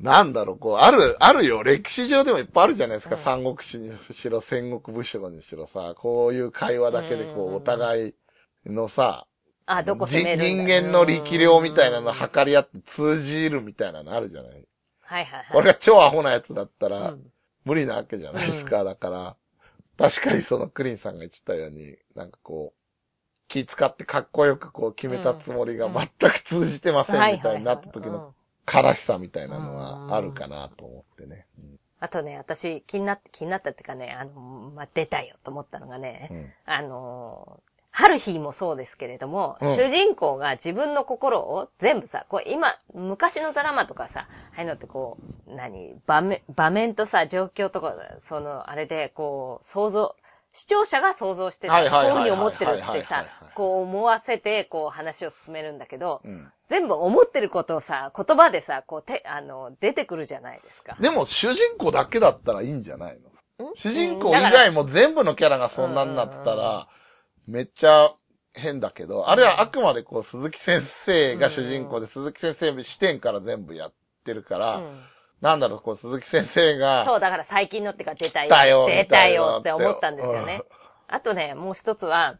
[0.00, 8.14] う、なんだろう、こう、ある、あるよ、歴史上でもいっぱいあるじゃないですか、うん三国志にしろ、戦国武将にしろさ、こういう会話だけで、こう、うんお互い
[8.66, 9.26] のさ、
[9.66, 14.66] あ、どこ攻めるんだ人間の力量みたいなの測り合って通じるみたいなのあるじゃない。
[15.00, 15.46] はいはいはい。
[15.52, 17.33] これが超アホなやつだったら、うん
[17.64, 18.84] 無理なわけじゃないですか。
[18.84, 19.36] だから、
[19.96, 22.84] 確かにそのクリンさんが言ってたように、なんかこう、
[23.48, 28.34] 気使ってかっこよくこう決めたつもりがうん全く通じてませんみたいになった時の
[28.66, 31.46] 悲しさみたいなのはあるかなと思ってね。
[32.00, 36.52] あとね、私気になって、気になったっていうかね、あの、まあ、出たよと思ったのがね、うん。
[36.66, 39.76] あのー、春日もそうですけれども、うん。
[39.76, 50.16] 主人公が自分の心を全部さ、こう今、昔のドラマとかさ、ああいうのってこう、何、場面、場面とさ、状況とか、その、あれで、こう、想像、
[50.52, 56.50] 視聴者が想像してさ、はいはいはいこういうふうに思ってるってはいはいはいさはい、こう思わせて、こう話を進めるんだけど、うん。
[56.68, 60.96] 全部思ってることをさ、言葉でさ、こう、て、あの、出てくるじゃないですか。
[60.98, 63.18] でも主人公だけだったらいいんじゃない
[63.60, 63.70] の？
[63.70, 63.72] ん？
[63.76, 66.88] 主人公以だから外も全部のキャラがそんなになってたら、
[67.46, 68.14] めっちゃ
[68.52, 73.92] 変だけど、あれはあくまでこう鈴木先生が主人公で、鈴木先生視点から全部やっ
[74.24, 75.02] てるから、うん。
[75.40, 78.48] なんだろう、こう鈴木先生が、そう、だから最近のってか出たよ。
[78.48, 80.46] 出たよ出たよって思ったんですようん。
[80.46, 80.62] ね。
[81.08, 82.38] あとね、もう一つは、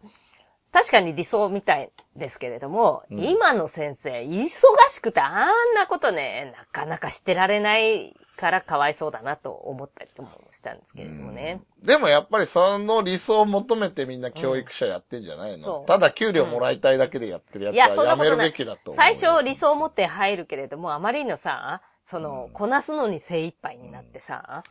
[0.73, 3.21] 確かに理想みたいですけれども、うん。
[3.21, 4.49] 今の先生、忙
[4.91, 11.63] しくてあんなことね、なかなかしてられないからかわいそうだなと思ったりもしたんですけれどもね。
[11.81, 11.87] うん。
[11.87, 15.87] でもやっぱりその理想を求めてみんな教育者やってんじゃないの、そう。
[15.87, 18.97] ただ給料もらいたいだけでやってるやつはやめるべきだと思う。
[18.97, 22.53] 最初理想を持って入るけれども、あまりのさ、その、うん。
[22.53, 24.65] こなすのに精一杯になってさ、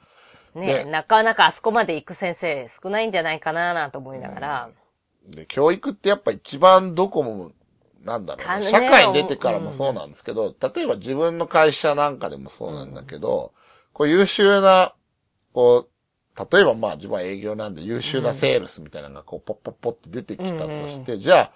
[0.56, 0.86] ねね。
[0.86, 4.70] なかなかあそこまで行く先生少ないんじゃないかななんて思いながら、
[5.28, 7.52] で、教育ってやっぱ一番どこも、
[8.04, 13.54] なんだろうね、社会に出てからもそうなんですけど、例えば自分の会社なんかでもそうなんだけど、
[13.94, 14.94] こう優秀な、
[15.54, 21.52] こう、例えばまあ自分は営業なんで優秀なセールスみたいなのがこうポッポッポって出てきたとして、じゃあ、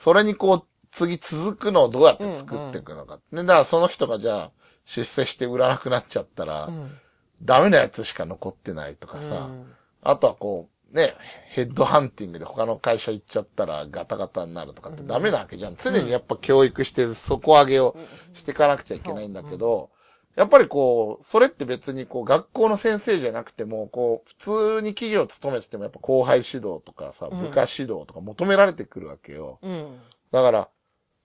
[0.00, 3.18] それにこう次続くのをどうやって作っていくのか。
[3.32, 4.50] ね、だからその人がじゃあ
[4.84, 6.98] 出世して売らなくなっちゃったら、うん。
[7.42, 9.72] ダメなやつしか残ってないとかさ、うん。
[10.02, 11.14] あとはこう、ね、
[11.50, 15.76] ヘッドハンティングで他の会社行っちゃったらガタガタになるとかってダメなわけじゃん。
[15.76, 17.96] 常にやっぱ教育して底上げを
[18.34, 19.90] していかなくちゃいけないんだけど、
[20.34, 29.58] やっぱりこう、それって別にこう学校の先生じゃなくても、こう、普通に企業勤めててもやっぱ後輩指導とかさ、うん部下指導とか求められてくるわけよ。
[29.62, 29.98] うん。
[30.30, 30.68] だから、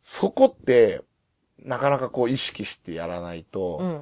[0.04, 1.02] そこって、
[1.60, 3.46] なかなかこう意識してやらない
[3.78, 4.02] うん。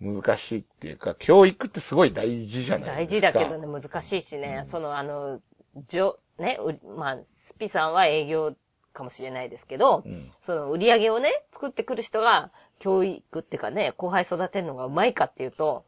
[0.00, 3.32] と難しいっていうか、教育ってすごい大事じゃない大ですか。
[3.32, 5.40] 事だけどね、難しいしね、その、あの、
[5.88, 6.58] じょ、ね、
[6.96, 8.54] まあ、スピさんは営業
[8.92, 10.30] かもしれないですけど、うん。
[10.42, 15.84] その売り上げをね、作ってくる人が、教育っていうかね、後輩育てるのがうまいかっていうと、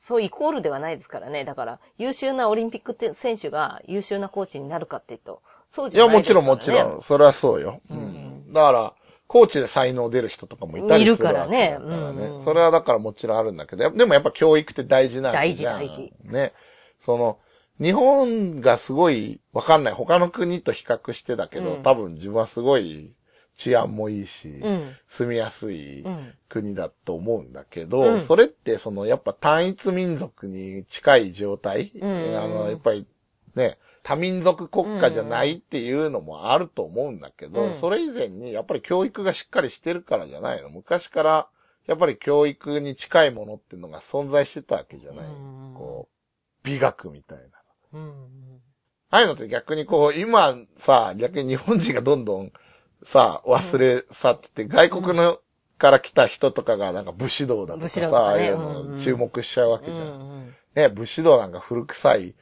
[0.00, 1.44] そうイコールではないですからね。
[1.44, 6.48] だから、優秀なオリンピックて選手が優秀なコーチになるかっていうと、そういや、じゃないですから、ね。
[6.48, 7.80] もちろんもちろん、それはそうよ。
[7.90, 8.00] ううん
[8.48, 8.52] ん。
[8.52, 8.94] だから、
[9.28, 11.74] コーチで才能出る人とかもいたりするいるからね。
[11.74, 12.22] わけだからね。
[12.38, 12.44] うん。
[12.44, 16.12] それはだからもちろんあるんだけど、でもやっぱ教育って大事なん大事大事。
[16.24, 16.54] ね。
[17.04, 17.38] その、
[17.80, 19.94] 日本がすごい、わかんない。
[19.94, 21.82] 他の国と比較してだけど、うん。
[21.82, 23.14] 多分自分はすごい
[23.58, 24.96] 治安もいいし、うん。
[25.08, 26.34] 住みやすいうん。
[26.48, 28.26] 国だと思うんだけど、うん。
[28.26, 32.38] それってそのやっぱ単一民族に近い状態、うん。
[32.38, 33.06] あの、やっぱり
[33.54, 33.76] ね、
[34.08, 40.70] 多民族国家じゃないっていうのもあると思うんだけど、うんそれ以前にやっぱり教育がしっかりしてるからじゃないの。
[40.70, 41.48] 昔から
[41.86, 45.26] やっぱり教育に近いものっていうのが存在してたわけじゃない。
[45.26, 47.44] うんこう、美学みたいな。
[48.00, 48.60] うん。
[49.10, 52.50] ああいうのって逆にこう、今さ、逆に日本人がどんどん
[53.12, 55.38] さ、忘れ去ってて、外国の
[55.76, 60.06] から来た人とかがなんか武士道だとかさ、ああいうの注目しちゃうわけうじゃん。
[60.06, 60.54] ん。
[60.76, 62.34] ね、武士道なんか古臭い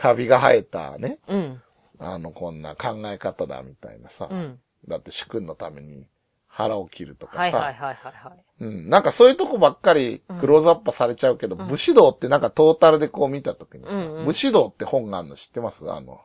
[0.00, 1.62] カビが生えたね、うん。
[1.98, 4.28] あの、こんな考え方だみたいなさ。
[4.30, 4.60] うん。
[4.86, 6.06] だって主君のために
[6.46, 7.38] 腹を切るとかさ。
[7.40, 8.64] はいはいはいはいはい。
[8.64, 8.88] うん。
[8.88, 15.90] なんかそういうとこばっかりクローズアップされちゃうけど、うん武士道ってなんかトータルでこう見たときにさ、うんうん武士道って本があるの知ってます？
[15.90, 16.20] あの、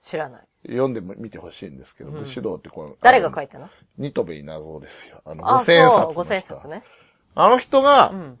[0.00, 0.46] 知らない。
[0.68, 2.98] 読んでみてほしいんですけど、うん武士道ってこう。
[3.02, 3.68] 誰が書いいたの？
[3.98, 5.22] ニトベイナゾーですよ。
[5.24, 6.14] あの、あ、五千円札。
[6.14, 6.84] 五千円札ね。
[7.34, 8.38] あの人がうん。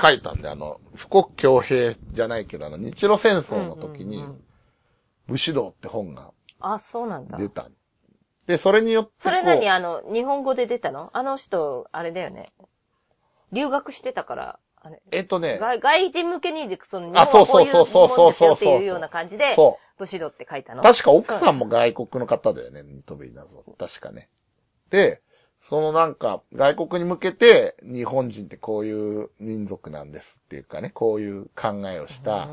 [0.00, 4.24] 書いたんで、あの、富国強兵じゃないけど、あの、日露戦争の時に
[5.28, 7.38] 武士道って本があ、そうなんだ。
[7.38, 7.68] 出た。
[8.46, 9.12] で、それによって。
[9.18, 11.10] それ何あの、日本語で出たの？
[11.12, 12.52] あの人、あれだよね。
[13.52, 15.02] 留学してたから、あれ。
[15.12, 20.82] えっとね、外外人向けに、その、日あ本はこういうそうそうそうそうもんですよっていうような感じで、そ武士道って書いたの。
[20.82, 21.66] 確か奥さんも。
[21.66, 23.76] も外国の方だよね、ニトベイナゾー。
[23.76, 24.28] 確かね。
[24.90, 25.22] で、
[25.70, 32.48] そのなんか、外国に向けて、日本人ってこういう民族なんですっていうかね、こういう考えをした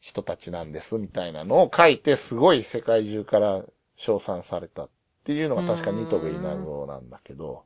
[0.00, 3.62] 人たちなんですみたいなのを書いて、すごい世界中から
[3.96, 4.88] 称賛されたっ
[5.24, 7.62] ていうのが確かニトベイナゾーなんだけど、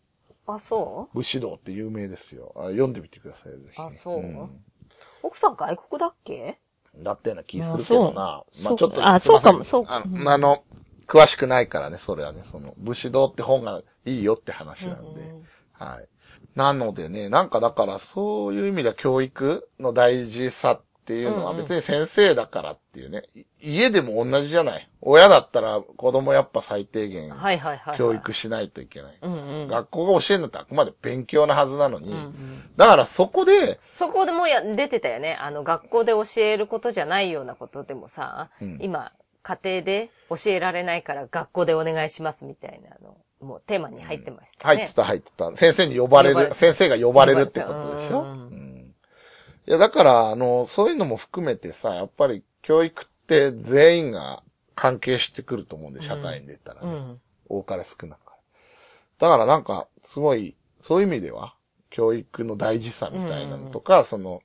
[0.46, 1.16] あ、そう？
[1.16, 2.52] 武士道って有名ですよ。
[2.56, 4.20] あ読んでみてください、ぜひ、あそう？
[4.20, 4.50] ん。
[5.22, 6.58] 奥さん外国だっけ？
[6.96, 8.44] だったような気するけどな。
[8.52, 8.64] そう。
[8.64, 9.08] まあちょっと。
[9.08, 9.64] あそうかも。
[9.64, 9.96] そうか。
[9.96, 10.24] あうん。
[10.24, 10.62] の、あの
[11.10, 15.20] 詳しくないからね、それはね、その、武士道って本がいいよって話なんで。
[15.20, 15.42] うん
[15.72, 16.08] はい。
[16.54, 24.88] なのでね、なんかだからそういう意味では教育の大事さっていうのはうんうん別に先生だからっていうね、い家でも同じじゃない。
[25.00, 27.98] 親だったら子供やっぱ最低限はいはいはいはい。
[27.98, 29.18] 教育しないといけない。
[29.22, 29.68] うんうん。
[29.68, 35.36] 学校が教えるのってあくまで勉強なはずなのに、うんうんだからそこで、そこでもや、出てたよね。
[35.40, 39.12] あの、学校で教えることじゃないようなことでもさ、うん今、
[39.42, 44.76] 家庭で教えられないから学校でお願いしますみたいなの、もうテーマに入ってましたね。
[44.76, 45.56] 入ってた入ってた。
[45.56, 48.22] 先生に呼ばれる、れ先生が呼ばれるってことでしょ？
[48.22, 48.70] うんうん
[49.66, 54.42] いや、だから、あの、そういうのも含めてさ、やっぱり教育って全員が
[54.74, 56.88] 関係してくると思うんで、社会に出たらね。
[56.88, 57.20] うん。
[57.48, 58.36] 多かれ少なかれ。
[59.18, 61.54] だからなんか、すごい、そういう意味では、
[61.90, 64.40] 教育の大事さみたいなのとか、その、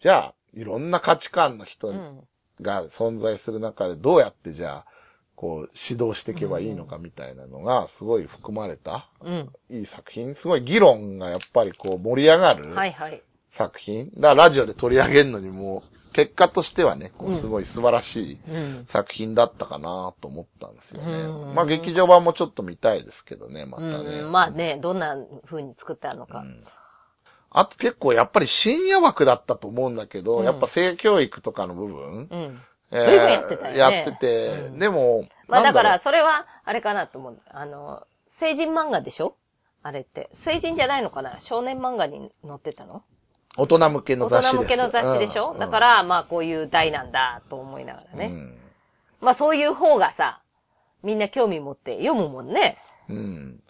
[0.00, 2.28] じゃあ、いろんな価値観の人うん。
[2.62, 4.86] が存在する中で、どうやってじゃあ、
[5.34, 9.52] こう、指導していけばいいのかみたいなのが、すごい含まれた、うん。
[9.70, 10.34] いい作品。
[10.34, 13.22] すごい議論がやっぱりこう、盛り上がるはいはい。
[13.58, 14.10] 作品。
[14.16, 18.86] だからラジオで取り上げるのにも、結果としてはね、こうんう、すごい素晴らしいうん。
[18.92, 21.12] 作品だったかなと思ったんですよね。
[21.12, 24.20] うんまあ、劇場版もちょっと見たいですけどね、またね。
[24.20, 26.40] うん、まあね、どんな風に作ってあるのか。
[26.40, 26.64] うん
[27.54, 32.60] あと結構やっぱり深夜枠だったと思うんだけど、うんやっぱ性教育とかの部分、うん。
[32.90, 37.40] えー随分やってたよねやってて、うんでも、まあだから、それは、あれかなと思う。
[37.50, 39.34] あの、成人漫画でしょ？
[39.82, 40.30] あれって。
[40.34, 41.40] 成人じゃないのかな？
[41.40, 42.96] 少年漫画に載ってたの？
[43.58, 44.54] う大人向けの大雑誌です。
[44.56, 48.26] 人向けの雑誌でしょ、うんだか、ら、まあこういう題なんだと思いながらね。
[48.26, 48.58] うん
[49.20, 50.42] まあそういう方がさ、
[51.02, 52.78] みんな興味持って読むもんね。
[53.08, 53.61] うん。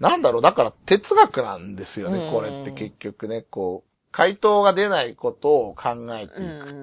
[0.00, 6.38] なんだろう、だから哲学なんですよね、うんこれって結局ね、こう、回答が出ないことを考えていくっ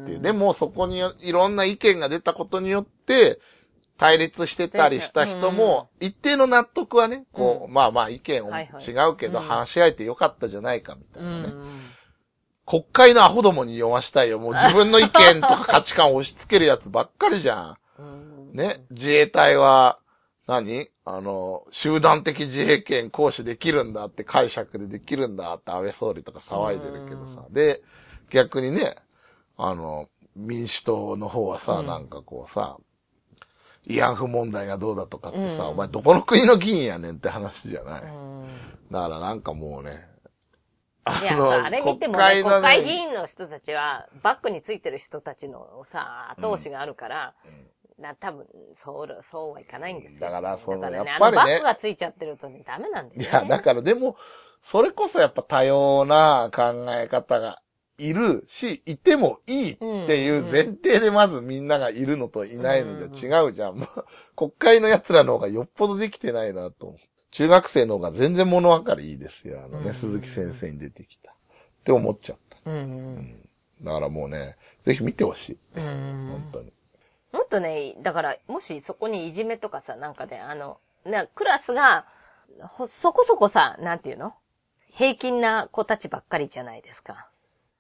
[0.06, 0.17] ていう。
[0.17, 3.39] うんでも、そこにいろんな意見が出たことによって、
[3.97, 8.65] 対立してたりした人も、一定の納得はね、こう、うまあまあ意見を違
[9.12, 11.50] うけど、うん話し合えてよかったじゃないかみたういなね。
[11.50, 11.82] ん。
[12.65, 14.39] 国会のアホどもに読ましたいよ。
[14.39, 20.00] もう自分の意見とか価値観を押し付けるやつばっかりじゃんね、自衛隊は
[20.51, 27.47] 何、あの、集団的自衛権行使できるんだって解釈でできるんだって安倍総理とか騒いでるけどさ。
[27.51, 27.81] で、
[28.31, 28.97] 逆にね、
[29.55, 31.87] あの、民主党の方はさ、うん。
[31.87, 32.77] なんかこうさ、
[33.87, 35.69] 慰安婦問題がどうだとかってさ、うん。
[35.69, 38.04] お前どこの国の議員やねんって話じゃない。
[38.04, 38.47] うん。
[38.91, 40.06] だからなんかもうね、
[41.21, 42.67] いや、さ、あれ見てもね、国会のね。
[42.67, 47.33] 国会議員の人たちは、バックについてる人たちのさ、後押しがあるから、
[48.02, 50.29] な、多分、そう、そうはいかないんですよ。
[50.29, 53.25] だからそのね、やっぱりねバックがついちゃってるとね、ダメなんだよね。
[53.25, 54.17] いや、だからでも、
[54.63, 57.62] それこそやっぱ多様な考え方が
[57.97, 59.85] いるし、いてもいいって
[60.23, 63.77] いう前提でまずみんながいるのといないのじゃ違うじゃん。
[63.77, 66.95] ま あ国会の奴らの方がよっぽどできてないなと。
[67.31, 69.63] 中学生の方が全然物分かりいいですよ。
[69.63, 71.31] あのね、うん鈴木先生に出てきた。
[71.31, 71.35] っ
[71.85, 72.69] て思っちゃった。
[72.69, 73.49] うん。
[73.81, 75.58] だからもうね、ぜひ見てほしい。
[75.75, 76.27] うん。
[76.31, 76.73] 本当に。
[77.32, 82.06] もっとね、だから、もしそこにいじめとかさ、なんかね、あの、な、クラスが、
[82.60, 84.34] ほそこそこさ、なんていうの？
[84.94, 87.29] 平均な子たちばっかりじゃないですか。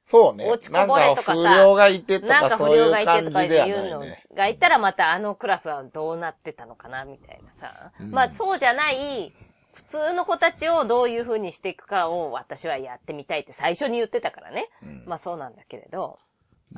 [0.09, 0.49] そうね。
[0.49, 4.03] 落ちこぼれとかさなんか不良がいてとなんか不良がいてとかいうの。
[4.35, 7.91] がいたらまたあのクラスはどうなってたのかなみたいなさ。
[7.99, 9.33] うんまあそうじゃない、
[9.73, 14.69] 普通の子たちをどういう風にしていくかを私はやってみたいって最初に言ってたからね。
[14.81, 16.17] うんまあそうなんだけれど。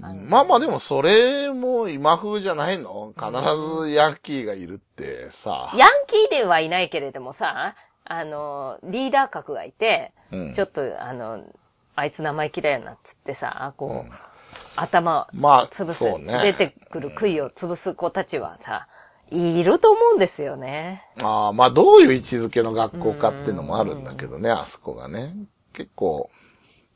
[0.01, 3.13] まあまあでもそれも今風じゃないの？
[3.15, 3.25] 必
[3.83, 5.71] ずヤンキーがいるってさ。
[5.75, 7.75] ヤンキーではいないけれどもさ、
[8.05, 11.43] あの、リーダー格がいて、うんちょっとあの、
[11.95, 14.11] あいつ生意気だよなっつってさ、こう、うん
[14.75, 16.41] 頭まあ、潰す、そうね。
[16.43, 18.87] 出てくる杭を潰す子たちはさ、
[19.29, 21.03] いると思うんですよね。
[21.17, 25.35] ああ、まあどういう位置づけの学校かっていうのもあるんだけどね、あそこがね。
[25.73, 26.29] 結構、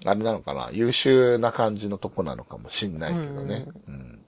[0.05, 3.67] あれなのかな、優秀な感じのとこなのかもしんないけどね。
[3.87, 4.25] うん。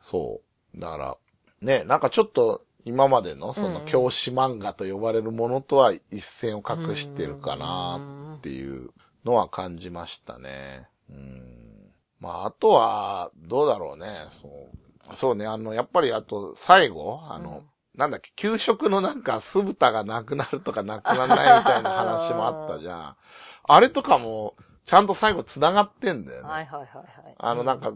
[0.00, 0.40] そ
[0.74, 0.80] う。
[0.80, 1.16] だから、
[1.60, 8.90] ね、なんかちょっと今までのそのうん教師漫画と呼ばれるものとは一線を画してるかなっていう
[9.24, 10.88] のは感じましたね。
[11.10, 11.92] うん。
[12.20, 15.16] まああとは、どうだろうね、そう。
[15.16, 17.62] そうね、あの、やっぱりあと最後、あの、
[17.94, 23.16] なんだっけ、給食のなんか酢豚がなくなるとかなくならないみたいな話もあったじゃん。
[23.64, 24.54] あれとかも、
[24.88, 26.48] ちゃんと最後繋がってんだよね。
[26.48, 27.34] はいはいはいはい。
[27.36, 27.92] あの、なんか、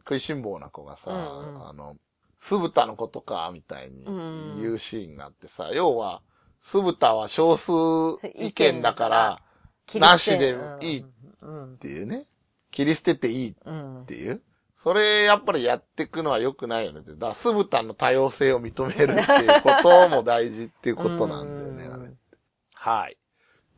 [0.00, 1.96] 食いしん坊な子がさ、うんうんあの、
[2.42, 6.20] 酢豚のことか、みたいにうん言うシーンがあってさ、要は、
[6.62, 7.72] 酢豚は少数
[8.34, 9.42] 意見だから、
[9.94, 11.04] なしでいいっ
[11.40, 11.78] うん。
[11.78, 12.26] ていうね。
[12.72, 14.04] 切り捨てていいっうん。
[14.06, 14.42] ていう。
[14.82, 17.12] それ、やっぱりやっていくのは良くないよねって。
[17.12, 22.12] だから、酢豚の多様性を認めるっていうことも大事っていうことなんだよね、あれ。
[22.74, 23.16] はい。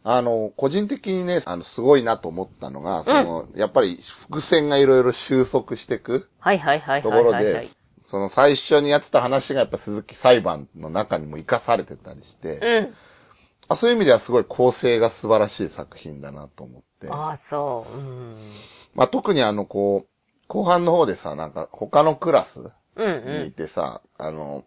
[0.08, 7.70] あの、個人的にね、あの、すごいなと思ったのが、その、やっぱり伏線がいろいろ収束していくはいはいはいところでい。、
[8.04, 12.94] その最初にやってた話がやっぱ鈴木裁判の中にも活かされてたりして、うん。
[13.66, 17.08] あそういう意味ではすごい構成が素晴らしい作品だなと思って。
[17.10, 17.92] ああ、そう。
[17.92, 18.36] うん。
[18.94, 20.08] まあ、特にあの、こう、
[20.46, 22.60] 後半の方でさ、なんか他のクラス
[22.94, 24.62] うんにいうてさ、あの、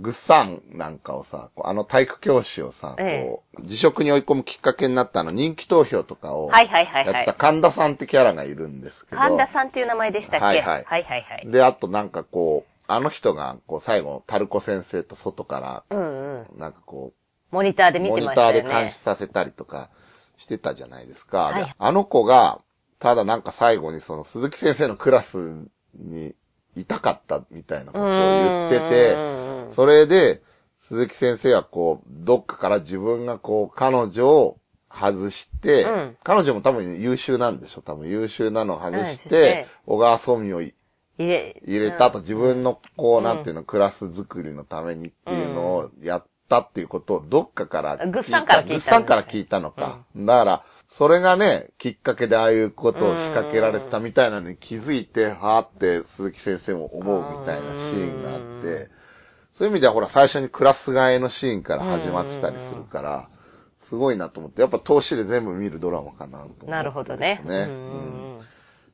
[0.00, 6.50] グッサンなんかをさ、あの体育教師をさ、ええこう、辞職に追い込むきっかけになったあの人気投票とかを、ん。
[6.50, 7.34] はいはいはいやってたはい。
[7.38, 9.20] 神田さんってキャラがいるんですけど。
[9.20, 10.44] 神田さんっていう名前でしたっけ？
[10.46, 11.50] はいはいはいはいはい。
[11.50, 16.58] で、あとなんかこう、あの人が、こう、最後、タルコ先生と外から、うんうん。
[16.58, 17.12] なんかこ
[17.50, 19.00] モニターでう、見モニてましたよターで監視ね。
[19.04, 19.90] させたりとか
[20.36, 21.38] してたじゃないですか。
[21.44, 22.60] はいであの子が、
[22.98, 25.36] ただなんか最後にその鈴木先生のクラス
[25.94, 26.34] に
[26.76, 30.42] いたかったみたいなことを言ってて、てそれで、
[30.88, 34.58] 鈴木先生はこう、どっかから自分がこう、彼女を
[34.90, 36.16] 外して、うん。
[36.24, 40.74] 彼女も多分優秀なんでしょ多分優秀なのを外しうん小川聡美を入
[41.18, 47.96] 入れ、れたと、自分のこう、うんなんていうの、クラス作りのためにっていうのをやったっていうことをどっかから。
[48.06, 49.98] ぐっさんから聞いたぐっさんから聞いたのか。
[50.16, 58.90] だから、それがね、きっかけでああいうことを仕掛けられてたみたいなのに気づいて、はーって鈴木先生も思うみたいなシーンがあって、
[59.52, 63.30] そういう意味ではほら最初にクラス替えのシーンから始まってたりするから、
[63.80, 67.40] すごいなと思って、やっぱ投資で全部見るドラマかなと思って、なるほどね。
[67.44, 67.66] ね。
[67.68, 68.38] うんうん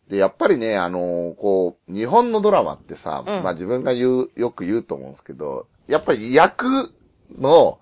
[0.08, 3.42] で、やっぱりね、あのーこう、日本のドラマってさ、うん。
[3.42, 6.92] まあ自分が言う、よく言うと思うんですけど、やっぱり役
[7.38, 7.78] の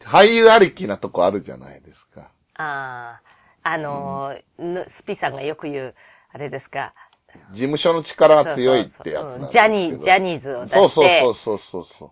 [0.00, 2.30] 俳優ありきなとこあるじゃないですか。
[2.56, 3.33] ああ、
[3.64, 4.36] あの
[4.88, 5.94] スピさんがよく言う、
[6.32, 6.94] あれですか。
[7.50, 9.52] 事務所の力が強いってやつなんです。
[9.52, 12.10] ジャニー、ジャニーズを出して、そうそうそうそうそう。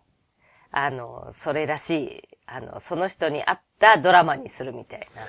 [0.72, 5.22] あの、それらしい、あの、その人に合ったドラマにするみたいな。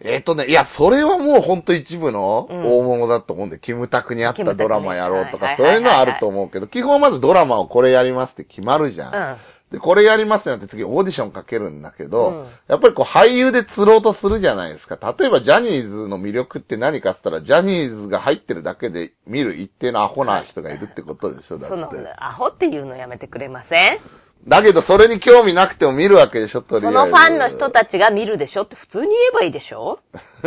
[0.00, 9.14] えっ、とね、いや、それはもうほんと一部のうん大物だと思うんで、キムタクに合ったドラマやろうとか、そういうのはあると思うけど、基本はまずドラマをこれやりますって決まるじゃん。
[9.14, 9.36] うん。
[9.74, 14.98] で、これやりますなんて次オーディションかけるんだけど、うんやっぱりこう俳優で釣ろうとするじゃないですか。
[15.18, 23.98] 例えばジャニーズの魅力って何かって言ったら、ジャニーズが入ってるだけで見る一定のアホな人がいるってことでしょ、だそのって。、アホっていうのやめてくれません？
[24.46, 26.98] だけどそれに興味なくても見るわけでしょ、とりあえず。
[26.98, 30.00] そのファンの人たちが見るでしょって普通に言えばいいでしょ？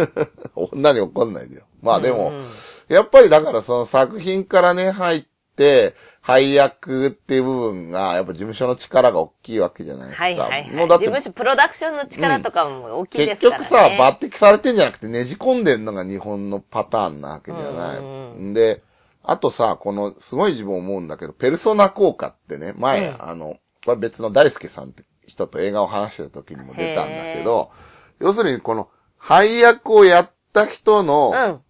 [0.56, 1.64] 女に怒んないでよ。
[1.82, 2.48] まあでも、うん
[2.90, 5.26] やっぱりだからその作品からね、入っ
[5.58, 5.94] て、
[6.28, 10.24] 配役っていう部分が、やっぱ事務所の力が大きいわけじゃないですか。
[10.26, 10.72] はいはいはい。
[10.72, 13.70] もうだって事務所、プロダクションの力とかも大きいで結すからね。
[13.70, 17.98] 局さ、抜擢されてんじゃなくてねじ込んでんのが日本のパターンなわけじゃない。
[18.00, 18.02] う
[18.42, 18.84] んで、
[19.24, 23.56] あとさ、この、すごい自分思うんだけど、ペルソナ効果ってね、前、うんあの、
[23.86, 27.72] これ別の大輔さんって人と映画を話してた時にも出たんだけど、
[28.20, 31.62] 要するにこの、配役をやった人の、うん。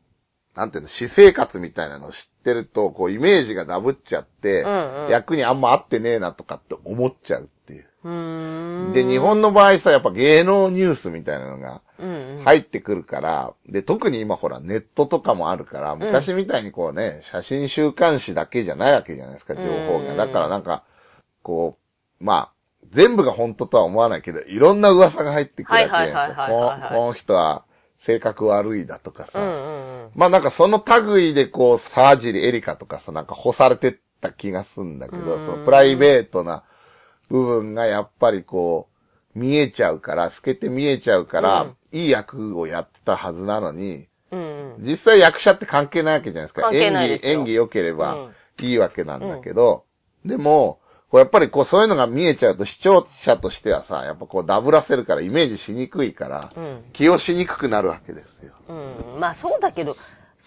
[0.56, 8.90] なんていうの、私生活みたいなのを知っってると、こう、イメージがダブっちゃって、うんうん役にあんま合ってねえなとかって思っちゃうっていう。
[8.92, 8.94] う。
[8.94, 12.44] で、日本の場合さ、やっぱ芸能ニュースみたいなのがうんうん。
[12.44, 20.12] 入ってくるから、で、特に今ほら、ネットとかもあるから、昔みたいにこうね、写真週刊誌だけじゃないわけじゃないですか、情報が。
[20.12, 20.84] うんだからなんか、
[21.42, 21.78] こ
[22.22, 22.52] う、まあ、
[22.92, 26.90] 全部が本当とは思わないけど、いろんな噂が入ってくるわけじゃないですか。
[26.90, 27.66] この人は
[28.02, 29.40] 性格悪いだとかさ。
[29.40, 30.12] うんうんうん。
[30.16, 36.64] まあなんかその類でこう、沢尻エリカとかさ、なんか干されてった気がするんだけど、うんそのプライベートな
[37.30, 38.90] 部分がやっぱりこ
[39.36, 44.40] う、見えちゃうから、透けて見えちゃうから、うんいい役をやってたはずなのに、うん
[44.76, 44.86] うん。
[44.86, 46.70] 実際役者って関係ないわけじゃないですか。
[46.70, 49.86] すよ演技、演技良ければうんいいわけなんだけど、
[50.26, 50.80] でも、
[51.10, 56.84] こうやっぱりこうそういうのが見えちゃうと視聴者としてはさ、やっぱこうダブらせるからイメージしにくいから、うん。
[56.92, 58.54] 起用しにくくなるわけですよ。
[58.68, 58.74] う
[59.18, 59.20] ん。
[59.20, 59.96] まあそうだけど、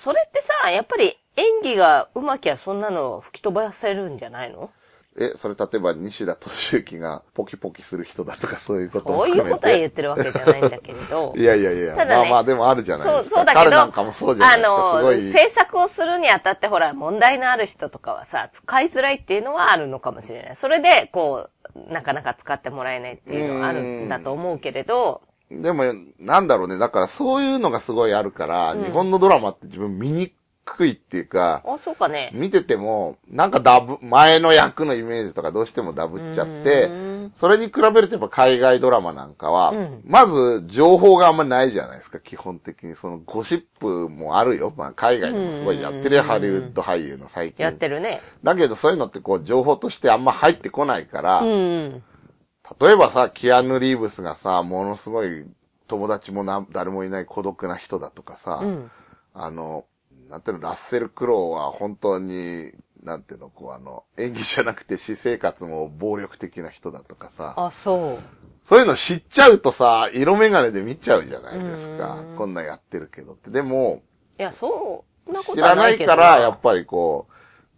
[0.05, 4.71] それってさ、やっぱり演技が上手きゃそんなの吹き飛ばせるんじゃないの？
[5.19, 9.51] え、それ例えば西田敏行がポキポキする人だとかそういうこともそうい含めて。
[9.51, 11.35] うことは言ってるわけじゃないんだけれど。
[11.37, 13.41] いやいやいや、ただねまあまあでもあるじゃないそう、ですか。
[13.41, 14.69] そうだけど、彼なんかもそうじゃないですか。
[14.69, 15.11] すあの。
[15.13, 20.57] 制作をするにあたってほら、問題のある人とかはさ、使いづらいっていうのはあるのかもしれない。
[20.57, 25.83] それで、こう、なかなか使ってもらえないっていうのはあるんだと思うけれど、でも、
[26.21, 26.79] なんだろうね。
[26.79, 30.33] だからそういうのがすごいあるから、うん日本のドラマって自分見に
[30.65, 32.31] くいっていうか、あ、そうかね。
[32.33, 42.95] 見てても、なんかダブ、前の役のイメージとかどうしてもダブっちゃってう、んそれに比べるとやっぱ海外ドラマなんかは、うんまず情報があんまりないじゃないですか、基本的に。
[42.97, 44.73] そのゴシップもあるよ。
[44.77, 47.65] まあ海外でもすごいやってるよ、うんハリウッド俳優の最近。
[47.65, 48.21] やってるね。
[48.43, 52.03] だけどそういうのってこう情報としてあんま入ってこないから、うん。
[52.81, 55.45] 例えばさ、キアヌ・リーブスがさ、ものすごい
[55.89, 58.91] 友達もな誰もいない孤独な人だとかさ、うん。
[59.35, 59.85] あの、
[60.31, 62.73] なんていうの、ラッセル・クロウは本当に、
[63.03, 68.41] なんていうの、こうあの、演技じゃなくて私生活も暴力的な人だとかさ、あ、そう。
[68.69, 72.37] そういうの知っちゃうとさ、色眼鏡で見ちゃうじゃないですかうん。
[72.37, 73.51] こんなんやってるけどって。
[73.51, 74.03] でも、
[74.39, 77.27] いや、そんなこ知らないいとはなけどから、やっぱりこ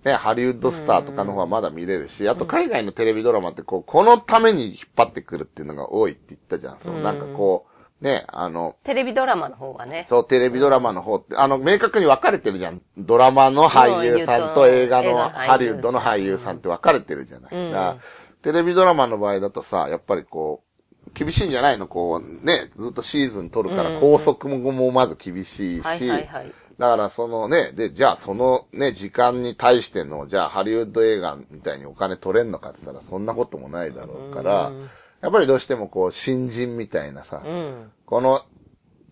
[0.05, 6.79] う、ね、ハリウッドスターとかの方はまだ見れるし、あと海外のテレビドラマってこう、このために引っ張ってくるっていうのが多いって言ったじゃん。
[6.81, 7.72] そのなんかこう、
[8.03, 10.07] ね、あの、テレビドラマの方がね。
[10.09, 12.83] そう、テレビドラマの方って、あの、明確に分かれてるじゃん。
[12.99, 17.55] ドラマの俳優さんと映画の、ハリウッドの俳優さんって分かれてるじゃない。
[17.55, 17.97] うんだから
[18.43, 20.65] テレビドラマの場合だとさ、やっぱりこ
[21.07, 21.87] う、厳しいんじゃないの？
[21.87, 26.53] こう、ね、ずっとシーズン撮るかうんら、拘束ももまず厳しいし、はいはいはい。
[26.79, 34.91] だからそのね、で、じゃあそのね、時間に対しての、じゃあハリウッド映画みたいにお金取れんのかって言ったらそんなこともないだろうからうん、
[35.23, 37.93] やっぱりどうしてもこう、新人みたいなさ、うん。
[38.07, 38.43] この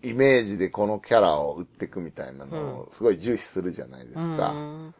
[0.03, 4.49] イメージでこのキャラを売っていくみたいなのをすごい重視するじゃないですうか。
[4.49, 4.93] ん。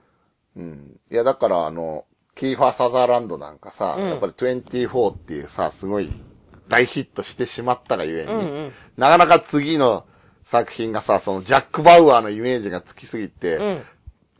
[0.55, 0.99] うん。
[1.11, 2.05] いや、だからあの、
[2.35, 6.09] キーファー・サザーランドなんかさ、うんやっぱり24っていうさ、すごい
[6.69, 8.71] 大ヒットしてしまったがゆえに、うんうん。
[8.95, 10.05] なかなか次の
[10.49, 13.83] 作品がさ、そのジャック・バウアーのイメージがつきすぎて、うん。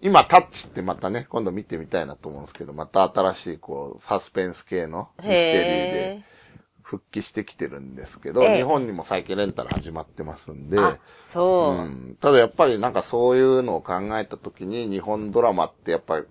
[0.04, 6.24] 今、タッチってまたね、今度見てみたいなと思うんですけど、また新しい、こう、サスペンス系のミステリーでへ
[6.92, 8.58] 復帰してきてるんですけど、ええ。
[8.58, 10.78] 日本にも最近レンタル始まってますんで、
[11.26, 11.86] そう。
[11.86, 11.88] う。
[11.88, 16.26] ん、ただやっぱりなんかそういうのを考えたときに、日本ドラマってやっぱり、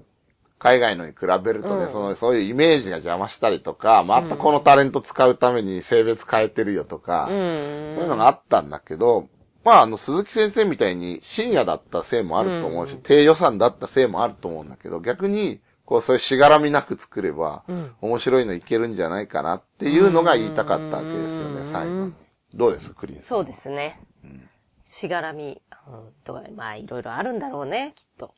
[0.59, 1.93] 海外のに比べるとね、うん。
[1.93, 7.95] その、そういうイメージが邪魔したりとか、またこのタレント使うために性別変えてるよとか、うん。
[7.95, 9.29] そういうのがあったんだけど、
[9.65, 13.01] まあ、あの、鈴木先生みたいに深夜だったせいもあると思うし、うん。
[13.01, 15.61] 低予算だったせいもあると思うんだけど、逆に、
[15.91, 22.13] こう、そういうしがらみなく作れば、うん面白いのいけるんじゃないかなっていうのが言いたかったわけですよね、うん最後に。
[22.55, 23.25] どうですクリンさん。
[23.27, 24.49] そうですねん。
[24.89, 28.33] しがらみ、うん、とか、まあ、いろいろあるんだろうね、きっと。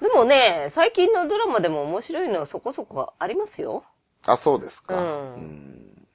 [0.00, 3.84] でもね、最近のドラマでも面白いのそこそこありますよ。
[4.24, 4.96] あ、そうですか。
[4.96, 6.06] うんん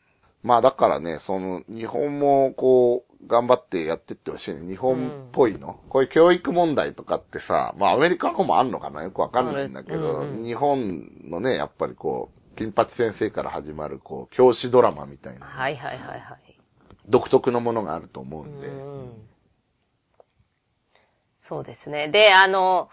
[0.43, 4.67] まあだからね、その、日本もこう、頑張ってやってってほしいね。
[4.67, 5.79] 日本っぽいの。
[5.89, 9.03] こういう教育問題とかってさ、まあアメリカの方もあんのかな？
[9.03, 16.59] よくわかんないんだけど、うんうん日本のね、やっぱりこう、金八先生から始まるこう、教師ドラマみたいな、はいはいはいはい。
[17.07, 18.67] 独特のものがあると思うんで。
[18.67, 19.11] うん
[21.43, 22.07] そうですね。
[22.07, 22.89] で、あの、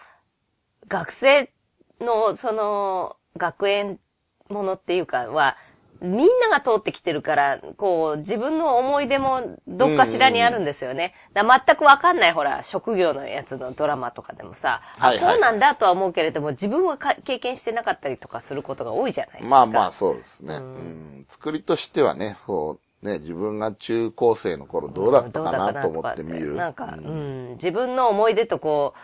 [0.88, 1.52] 学生
[2.00, 4.00] の、その、学園
[4.48, 5.56] ものっていうかは、
[6.00, 11.14] みんなが通ってきてるから、こう、自分の思い出もどっかしらにあるんですよね。
[11.34, 19.48] だから全くわかんない、ほら、職業のやつのドラマとかでもさ、はいはいあ、こうなんだとは思うけれども、自分はか経験してなかったりとかすることが多いじゃないですか。
[19.48, 20.64] まあまあそうですね、ううん
[21.20, 26.54] ん作りとしてはね、そう、ね、自分が中高生の頃どうだったかなと思って見る。
[26.54, 28.98] なんか、ううんん、自分の思い出とこう、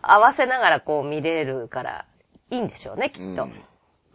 [0.00, 2.04] 合わせながらこう見れるから
[2.50, 3.44] いいんでしょうね、きっと。
[3.44, 3.62] うん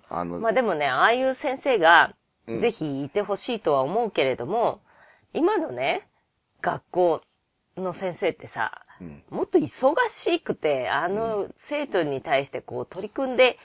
[0.10, 2.14] あの、まあでもね、ああいう先生が
[2.48, 4.82] うんぜひいてほしいとは思うけれども、
[5.34, 6.08] 今のね、
[6.62, 7.22] 学校
[7.78, 13.58] の先生ってさ、うんもっと忙しくて、あの生徒に対してこう取り組んで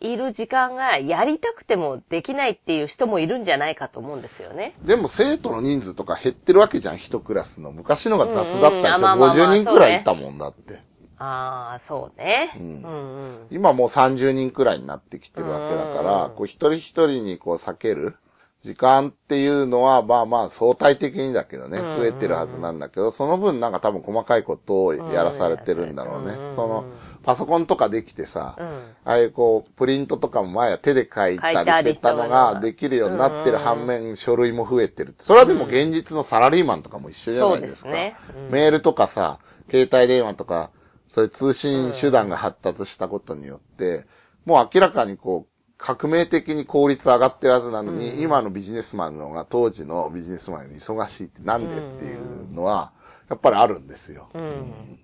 [0.00, 4.74] いる時間がやりたくてもできないっていう人もいるんじゃないかと思うんですよね。
[4.84, 7.72] でも生徒の人数とか減ってるわけじゃん、一クラスの。
[7.72, 10.80] 昔のが雑だったりして、うんうんあまあまあまあ50人くらいいたもんだって。
[11.18, 12.52] ああ、そうね。
[12.56, 13.46] ううんんうん。
[13.50, 18.16] 今もう30人くらいになってきてるわけだから、うんこう一人一人にこう避ける
[18.62, 26.34] 時間っていうのは、まあまあ相対的にだけどね、うん増えてるはずなんだけど、その分なんか多分細かいことをやらされてるんだろうね。
[26.34, 26.84] うんその、
[27.22, 28.66] パソコンとかできてさ、うん。
[29.04, 35.14] ああいうこう、プリントとかも前は手で書いたりしてたのができるようになってる反面、書類も増えてる。
[35.18, 37.80] それはでも現実のサラリーマンとかも一緒じゃそないですか。
[37.80, 38.16] すね。
[38.36, 39.40] うんメールとかさ、
[39.70, 40.70] 携帯電話とか、
[41.16, 44.04] そういう通信手段が発達したことによって、
[44.44, 52.92] もう明らかにこう、革命的に効率上がってるはずなのに、うん今のビジネスマンの方が当時のビジネスマンより忙しいってなんでっていうのは、
[53.30, 54.28] やっぱりあるんですよ。
[54.34, 54.98] うん。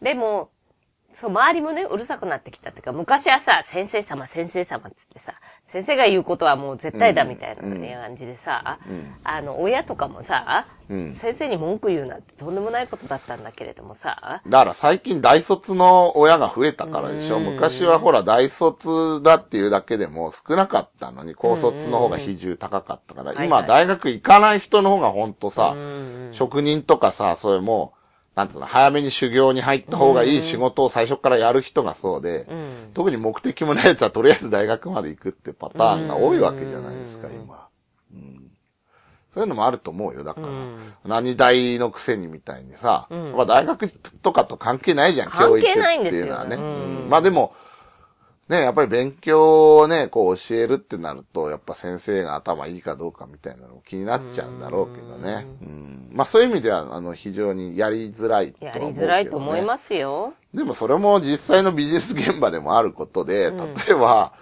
[0.00, 0.50] でも、
[1.12, 5.34] そう、周りもね、うるさくなってきたっていうか、昔はさ、先生様、先生様っつってさ、
[5.72, 7.80] 先生が言うことはもう絶対だみたいなうん。
[7.80, 9.14] 感じでさ、うん。
[9.24, 11.14] あの、親とかもさ、うん。
[11.14, 17.38] 先生に文句言うなんてとんでもないことだったんだけれどもさ、だから最近大卒の親が増えたからでしょ。
[17.38, 17.44] うん。
[17.44, 26.28] 昔はほら大卒だっていうだけでも少なかったのに、高卒の方が比重高かったから、今大学行かない人の方がほんとさう、ん。
[26.32, 28.01] 職人とかさ、それもう、
[28.34, 32.90] なんていうの、早めに修行に入った方がいい仕事を最初からやる人がそうで、うん。
[32.94, 37.68] 特に目的もないやつはとりあえず大学まで行くってパターンが多いわけじゃないですか、うん今。
[38.12, 38.38] うん
[39.34, 40.48] そういうのもあると思うよ、だから。
[40.48, 43.88] うん何大のくせにみたいにさ、大学
[44.22, 46.56] とかと関係ないじゃん、関係教育ってないうのはね。
[46.56, 47.54] うんうんまあでも、
[48.48, 55.46] ね、やっぱり勉強をね、こう教えるってなると、やっぱ先生が頭いいかどうかみたいなのも気になっちゃうんだろうけどね。
[55.62, 58.86] うんまあそういう意味では、あの、非常にやりづらいとはやり。
[58.88, 60.34] づらいと思いますよ。
[60.52, 64.32] でもそれも実際のビジネス現場でもあることで、うん例えば、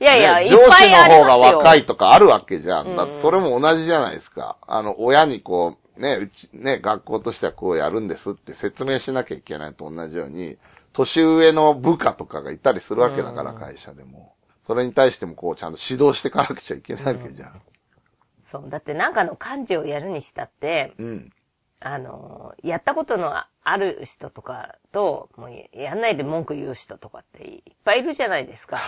[0.00, 1.56] いやいや、ねいっぱいあり上司の方が。
[1.56, 4.56] 若いとかあるわけじゃんだってそれも同じじゃないですか。
[4.66, 10.56] あの、親にこう、ね、うち、ね、学校としてはこうやるんですって説明しなきゃいけないと同じように、
[10.98, 14.34] 年上の部下とかがいたりするわけだから、うん会社でも。
[14.66, 17.62] それに対してもこう、ちゃんと指導していかなくちゃいけないわけじゃん。
[18.44, 18.64] そう。
[18.68, 21.32] だってなんかの漢字をやるにしたって、うん。
[21.80, 28.78] あの、やったことのある人とかと、もうやんないで文句言う人とかっていっぱいいるじゃないですか。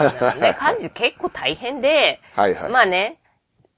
[0.40, 2.72] ね、漢字結構大変で、はいはい。
[2.72, 3.19] まあね、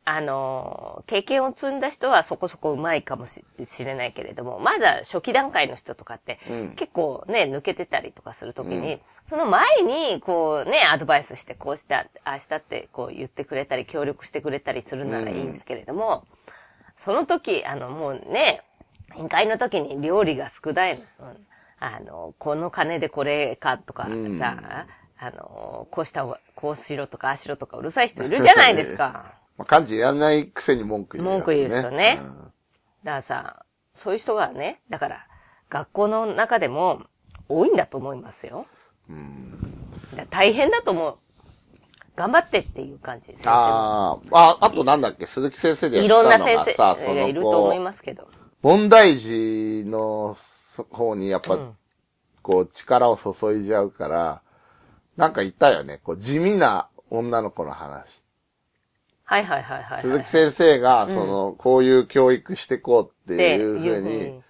[0.05, 9.01] あの、経験を積んだ人はそこそこ上手いかもししれないけれども、まだ初期段階の人とかって、うん結構ね、抜けてたりとかするときに、うん
[9.31, 16.27] その前に、こうね、アドバイスして、こうした、ああしたって、こう言ってくれたり、協力してくれたりするならいいんだけれども、
[16.97, 18.63] その時、あの、もうね、
[19.15, 21.05] 宴会の時に料理が少ないの。
[21.21, 21.47] うん
[21.85, 24.87] あの、この金でこれかとかさ、うんあ
[25.31, 26.25] の、こうした
[26.55, 29.35] こうしろとか、ああしろとかうるさい人いるじゃないですか。
[29.57, 32.53] まあ、漢字やんないくせに文句言う、文句言う人ねうんだか
[33.05, 33.65] らさ、
[33.97, 35.27] そういう人がね、だから、
[35.69, 37.03] 学校の中でも
[37.49, 38.67] 多いんだと思いますよ。
[39.09, 39.59] うん
[40.31, 41.19] 大変だと思う。
[42.15, 43.43] 頑張ってっていう感じです。
[43.47, 48.29] あーあ、あとなんだっけ、鈴木先生でやいったのろんな先がさ、生がいると思いますけど。
[48.61, 50.37] 問題児の
[50.91, 51.77] 方にやっぱ、うん
[52.43, 54.43] こう力を注いじゃうから、
[55.17, 58.22] なんか言ったよね、こう地味な女の子の話。
[59.33, 60.03] はいはいはいはいはい。
[60.03, 64.43] 鈴木先生が、うんその、こういう教育してこうっていうふうに、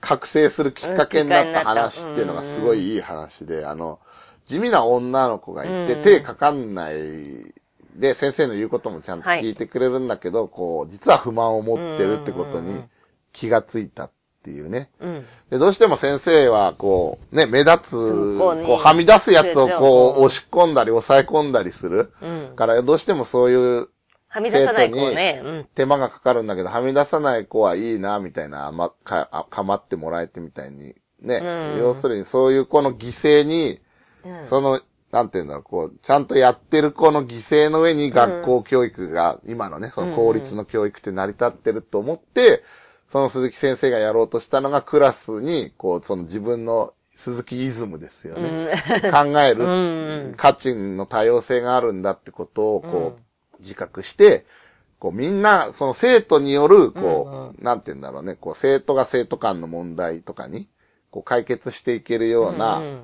[0.00, 4.00] 覚醒するきっかけになった話っていうのがうんすごいいい話で、あの、
[4.46, 6.94] 地味な女の子がいて、うん手かかんない
[7.94, 12.82] で、先生の言うこともちゃんと聞いてくれるんだけど、こう、実は不満を持ってるってことに
[13.34, 14.10] 気がついたっ
[14.44, 14.90] ていうね。
[15.00, 15.26] うん。
[15.50, 22.14] で、どうしても先生は、こう、ね、目立つ、こうはみ出すやつをこう、うん押し込んだり、抑え込んだりする。
[22.22, 22.56] うん。
[22.56, 23.88] から、どうしてもそういう
[24.32, 25.42] はみ出さない子ね。
[25.44, 25.68] うん。
[25.74, 30.94] 手間がかかるんだけど、はみ出さない子はいいな、みたいな、ま、か、あかまってもらえてみたいに。
[31.20, 31.40] ね。
[31.42, 33.82] うん要するに、そういう子の犠牲に、
[34.24, 34.80] うんその、
[35.10, 42.64] なんていうんだろう、こう、ちゃんとやってる子の犠牲の上に学校教育が、今のね、その公立の教育って成り立ってると思って、
[43.12, 48.82] その鈴木先生がやろうとしたのがクラスに、こう、その自分の鈴木イズムですよね。
[49.12, 50.34] 考えうるん。
[50.38, 53.22] 価値の多様性があるんだってことを、こう、
[53.62, 54.44] 自覚して、
[54.98, 60.68] こう、みんな、その生徒による、こう、なんて言うんだろうね、こう、生徒が生徒間の問題とかに、
[61.10, 63.02] こう、解決していけるような、うん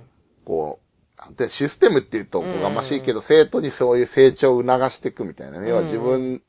[0.49, 0.81] こ
[1.19, 5.69] う、なんて、システムって言うとおこがましいけど、生徒にそういう成長を促していくみたいなね。
[5.69, 6.43] 要は自分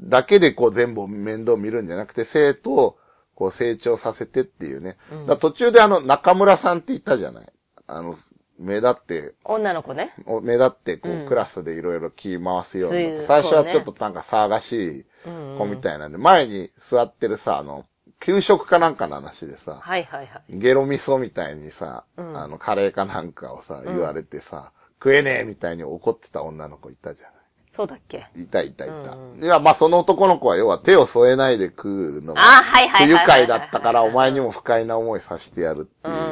[0.00, 2.96] だけでこう全部面倒見るんじゃなくて、生徒を
[3.34, 4.96] こう成長させてっていうね。
[5.12, 5.26] うん。
[5.26, 7.52] だ途中であの、中村さんって言ったじゃない。
[7.86, 8.16] あの、
[8.58, 10.14] 目立って、女の子ね。
[10.26, 13.26] お目立ってこう、うんクラスでいろいろ気回すようそういうな。
[13.26, 17.84] 最初はちょっとなんか騒がしいうん子みたいなんで、前に座ってるさ、あの、
[18.20, 20.58] 給食かなんかの話でさ、はいはいはい。
[20.58, 24.72] ゲロ味噌みたいにさ、うんあの、カレーかなんかをさ、ん言われてさ、
[25.02, 27.26] 食えねえみたいに怒ってた女の子いたじゃ
[27.74, 28.18] そうだっけ？
[28.18, 28.42] ない。
[28.44, 28.94] いたいたいた。
[28.94, 36.31] うんうんいや、まあその男の子は要は手を添えないで食うのが、不愉快だったからお前にも不快な思いさせてやるってうんうんいううん。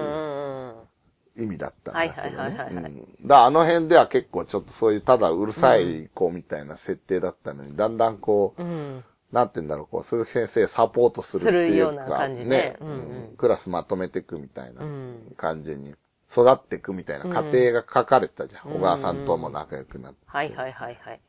[1.40, 3.04] 意味だったんだけどはいはいはいはいはいね。
[3.20, 9.04] うんだあの辺では結構ちょっとそういうただうるさい子みたいな設定だったのに、だんだんこう、うん。
[9.32, 12.96] なんて言うんだろう、こう、鈴木先生サポートするっていうか、ような感じねうんうんう
[13.32, 15.94] んクラスまとめていくみたいなうん感じに
[16.32, 18.72] 育っていくみたいな過程が書かれてたじゃん。
[18.72, 20.18] うん小川さんとも仲良くなって。
[20.26, 21.20] はいはいはいはい。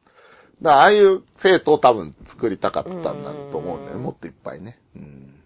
[0.62, 3.12] だからああいう生徒を多分作りたかったんだ
[3.52, 3.98] と思うんだよね。
[3.98, 4.80] うんもっといっぱいね。
[4.96, 5.44] うん。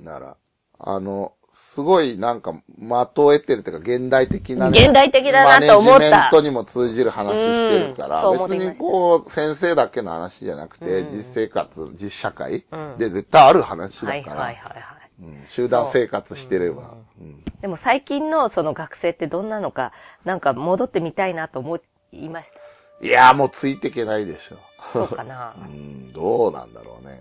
[0.00, 0.36] なら、
[0.78, 1.34] あの、
[1.74, 4.78] すごいなんか、的を得てるというか、現代的なね。
[4.78, 15.22] 現代的だなと思ったマネジメントにも通じる話してるから、別にこう、先生だけの話じゃなくて、うん実生活、実社会うんで絶対ある話だから、はいはいはいはい。
[15.22, 16.94] うん集団生活してれば。
[17.20, 19.92] うんでも最近のその学生ってどんなのか、
[20.24, 21.80] なんか戻ってみたいなと思
[22.12, 23.06] いました。
[23.06, 24.58] いやーもうついていけないでしょ。
[24.92, 27.20] そうかな うん、どうなんだろうね。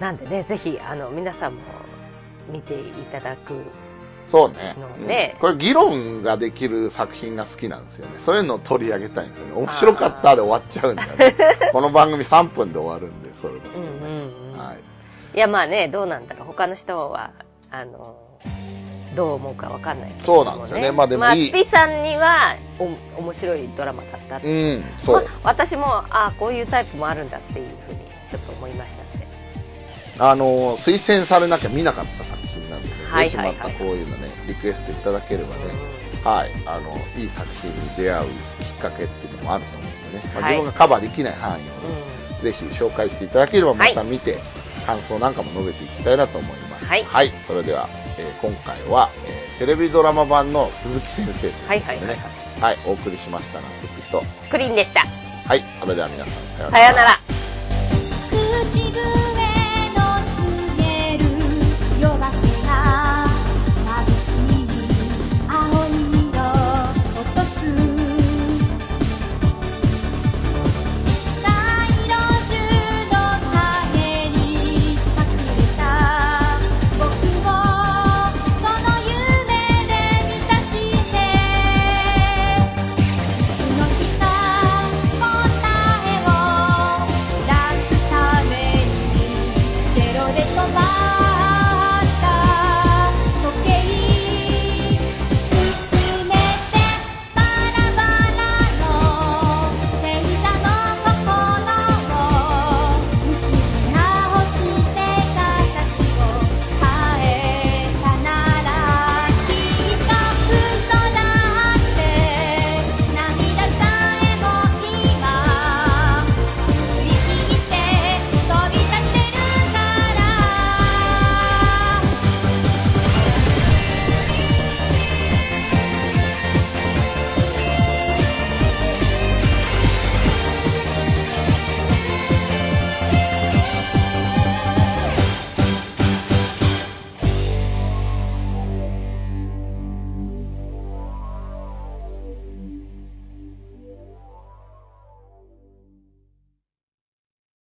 [0.00, 1.60] なんでね、ぜひ、あの、皆さんも
[2.48, 3.64] 見ていただく。
[4.30, 4.74] そうね。
[4.78, 8.18] うんこれ議論ができる作品が好きなんですよね。
[8.20, 9.52] そういうのを取り上げたいんですよね。
[9.54, 11.36] 面白かったで終わっちゃうんだよね。
[11.72, 14.58] この番組3分で終わるんで、それだとうんうんうん。
[14.58, 15.36] はい。
[15.36, 16.46] いや、まあね、どうなんだろう。
[16.46, 17.32] 他の人は、
[17.70, 18.16] あの、
[19.14, 24.46] どう思うかわかんないけどそうなんですよねまあでもいいまあ、ピさんには、お、面白いドラマだったって。
[24.46, 25.16] うん、そう。
[25.16, 29.01] まあ私も、ああ、こういうタイプもあるんだっていうふうに、ちょっと思いました。
[30.24, 33.56] あの、推薦されなきゃ見なかった作品なんで、ね、はいはいはい。
[33.56, 35.62] またこういうのね、リクエストいただければね、
[36.22, 38.30] はい、あの、いい作品に出会うき
[38.64, 40.54] っかけっていうのもあると思うんでね、まあ、はい。
[40.54, 41.70] 自分がカバーできない範囲をね、
[42.38, 42.44] うん。
[42.44, 43.94] ぜひ紹介していただければまはい。
[43.96, 44.38] た見て、
[44.86, 46.84] 感想なんかも述べていきたいなと思います。
[46.86, 47.32] はい。
[47.48, 52.06] それでは、えー今回は、えーテレビドラマ版の鈴木先生ということでね、はいはいはい。
[52.06, 52.18] はい。
[52.60, 55.02] はい、お送りしましたのはスピと、クリーンでした。
[55.48, 57.18] はい、それでは皆さん、さようさようなら。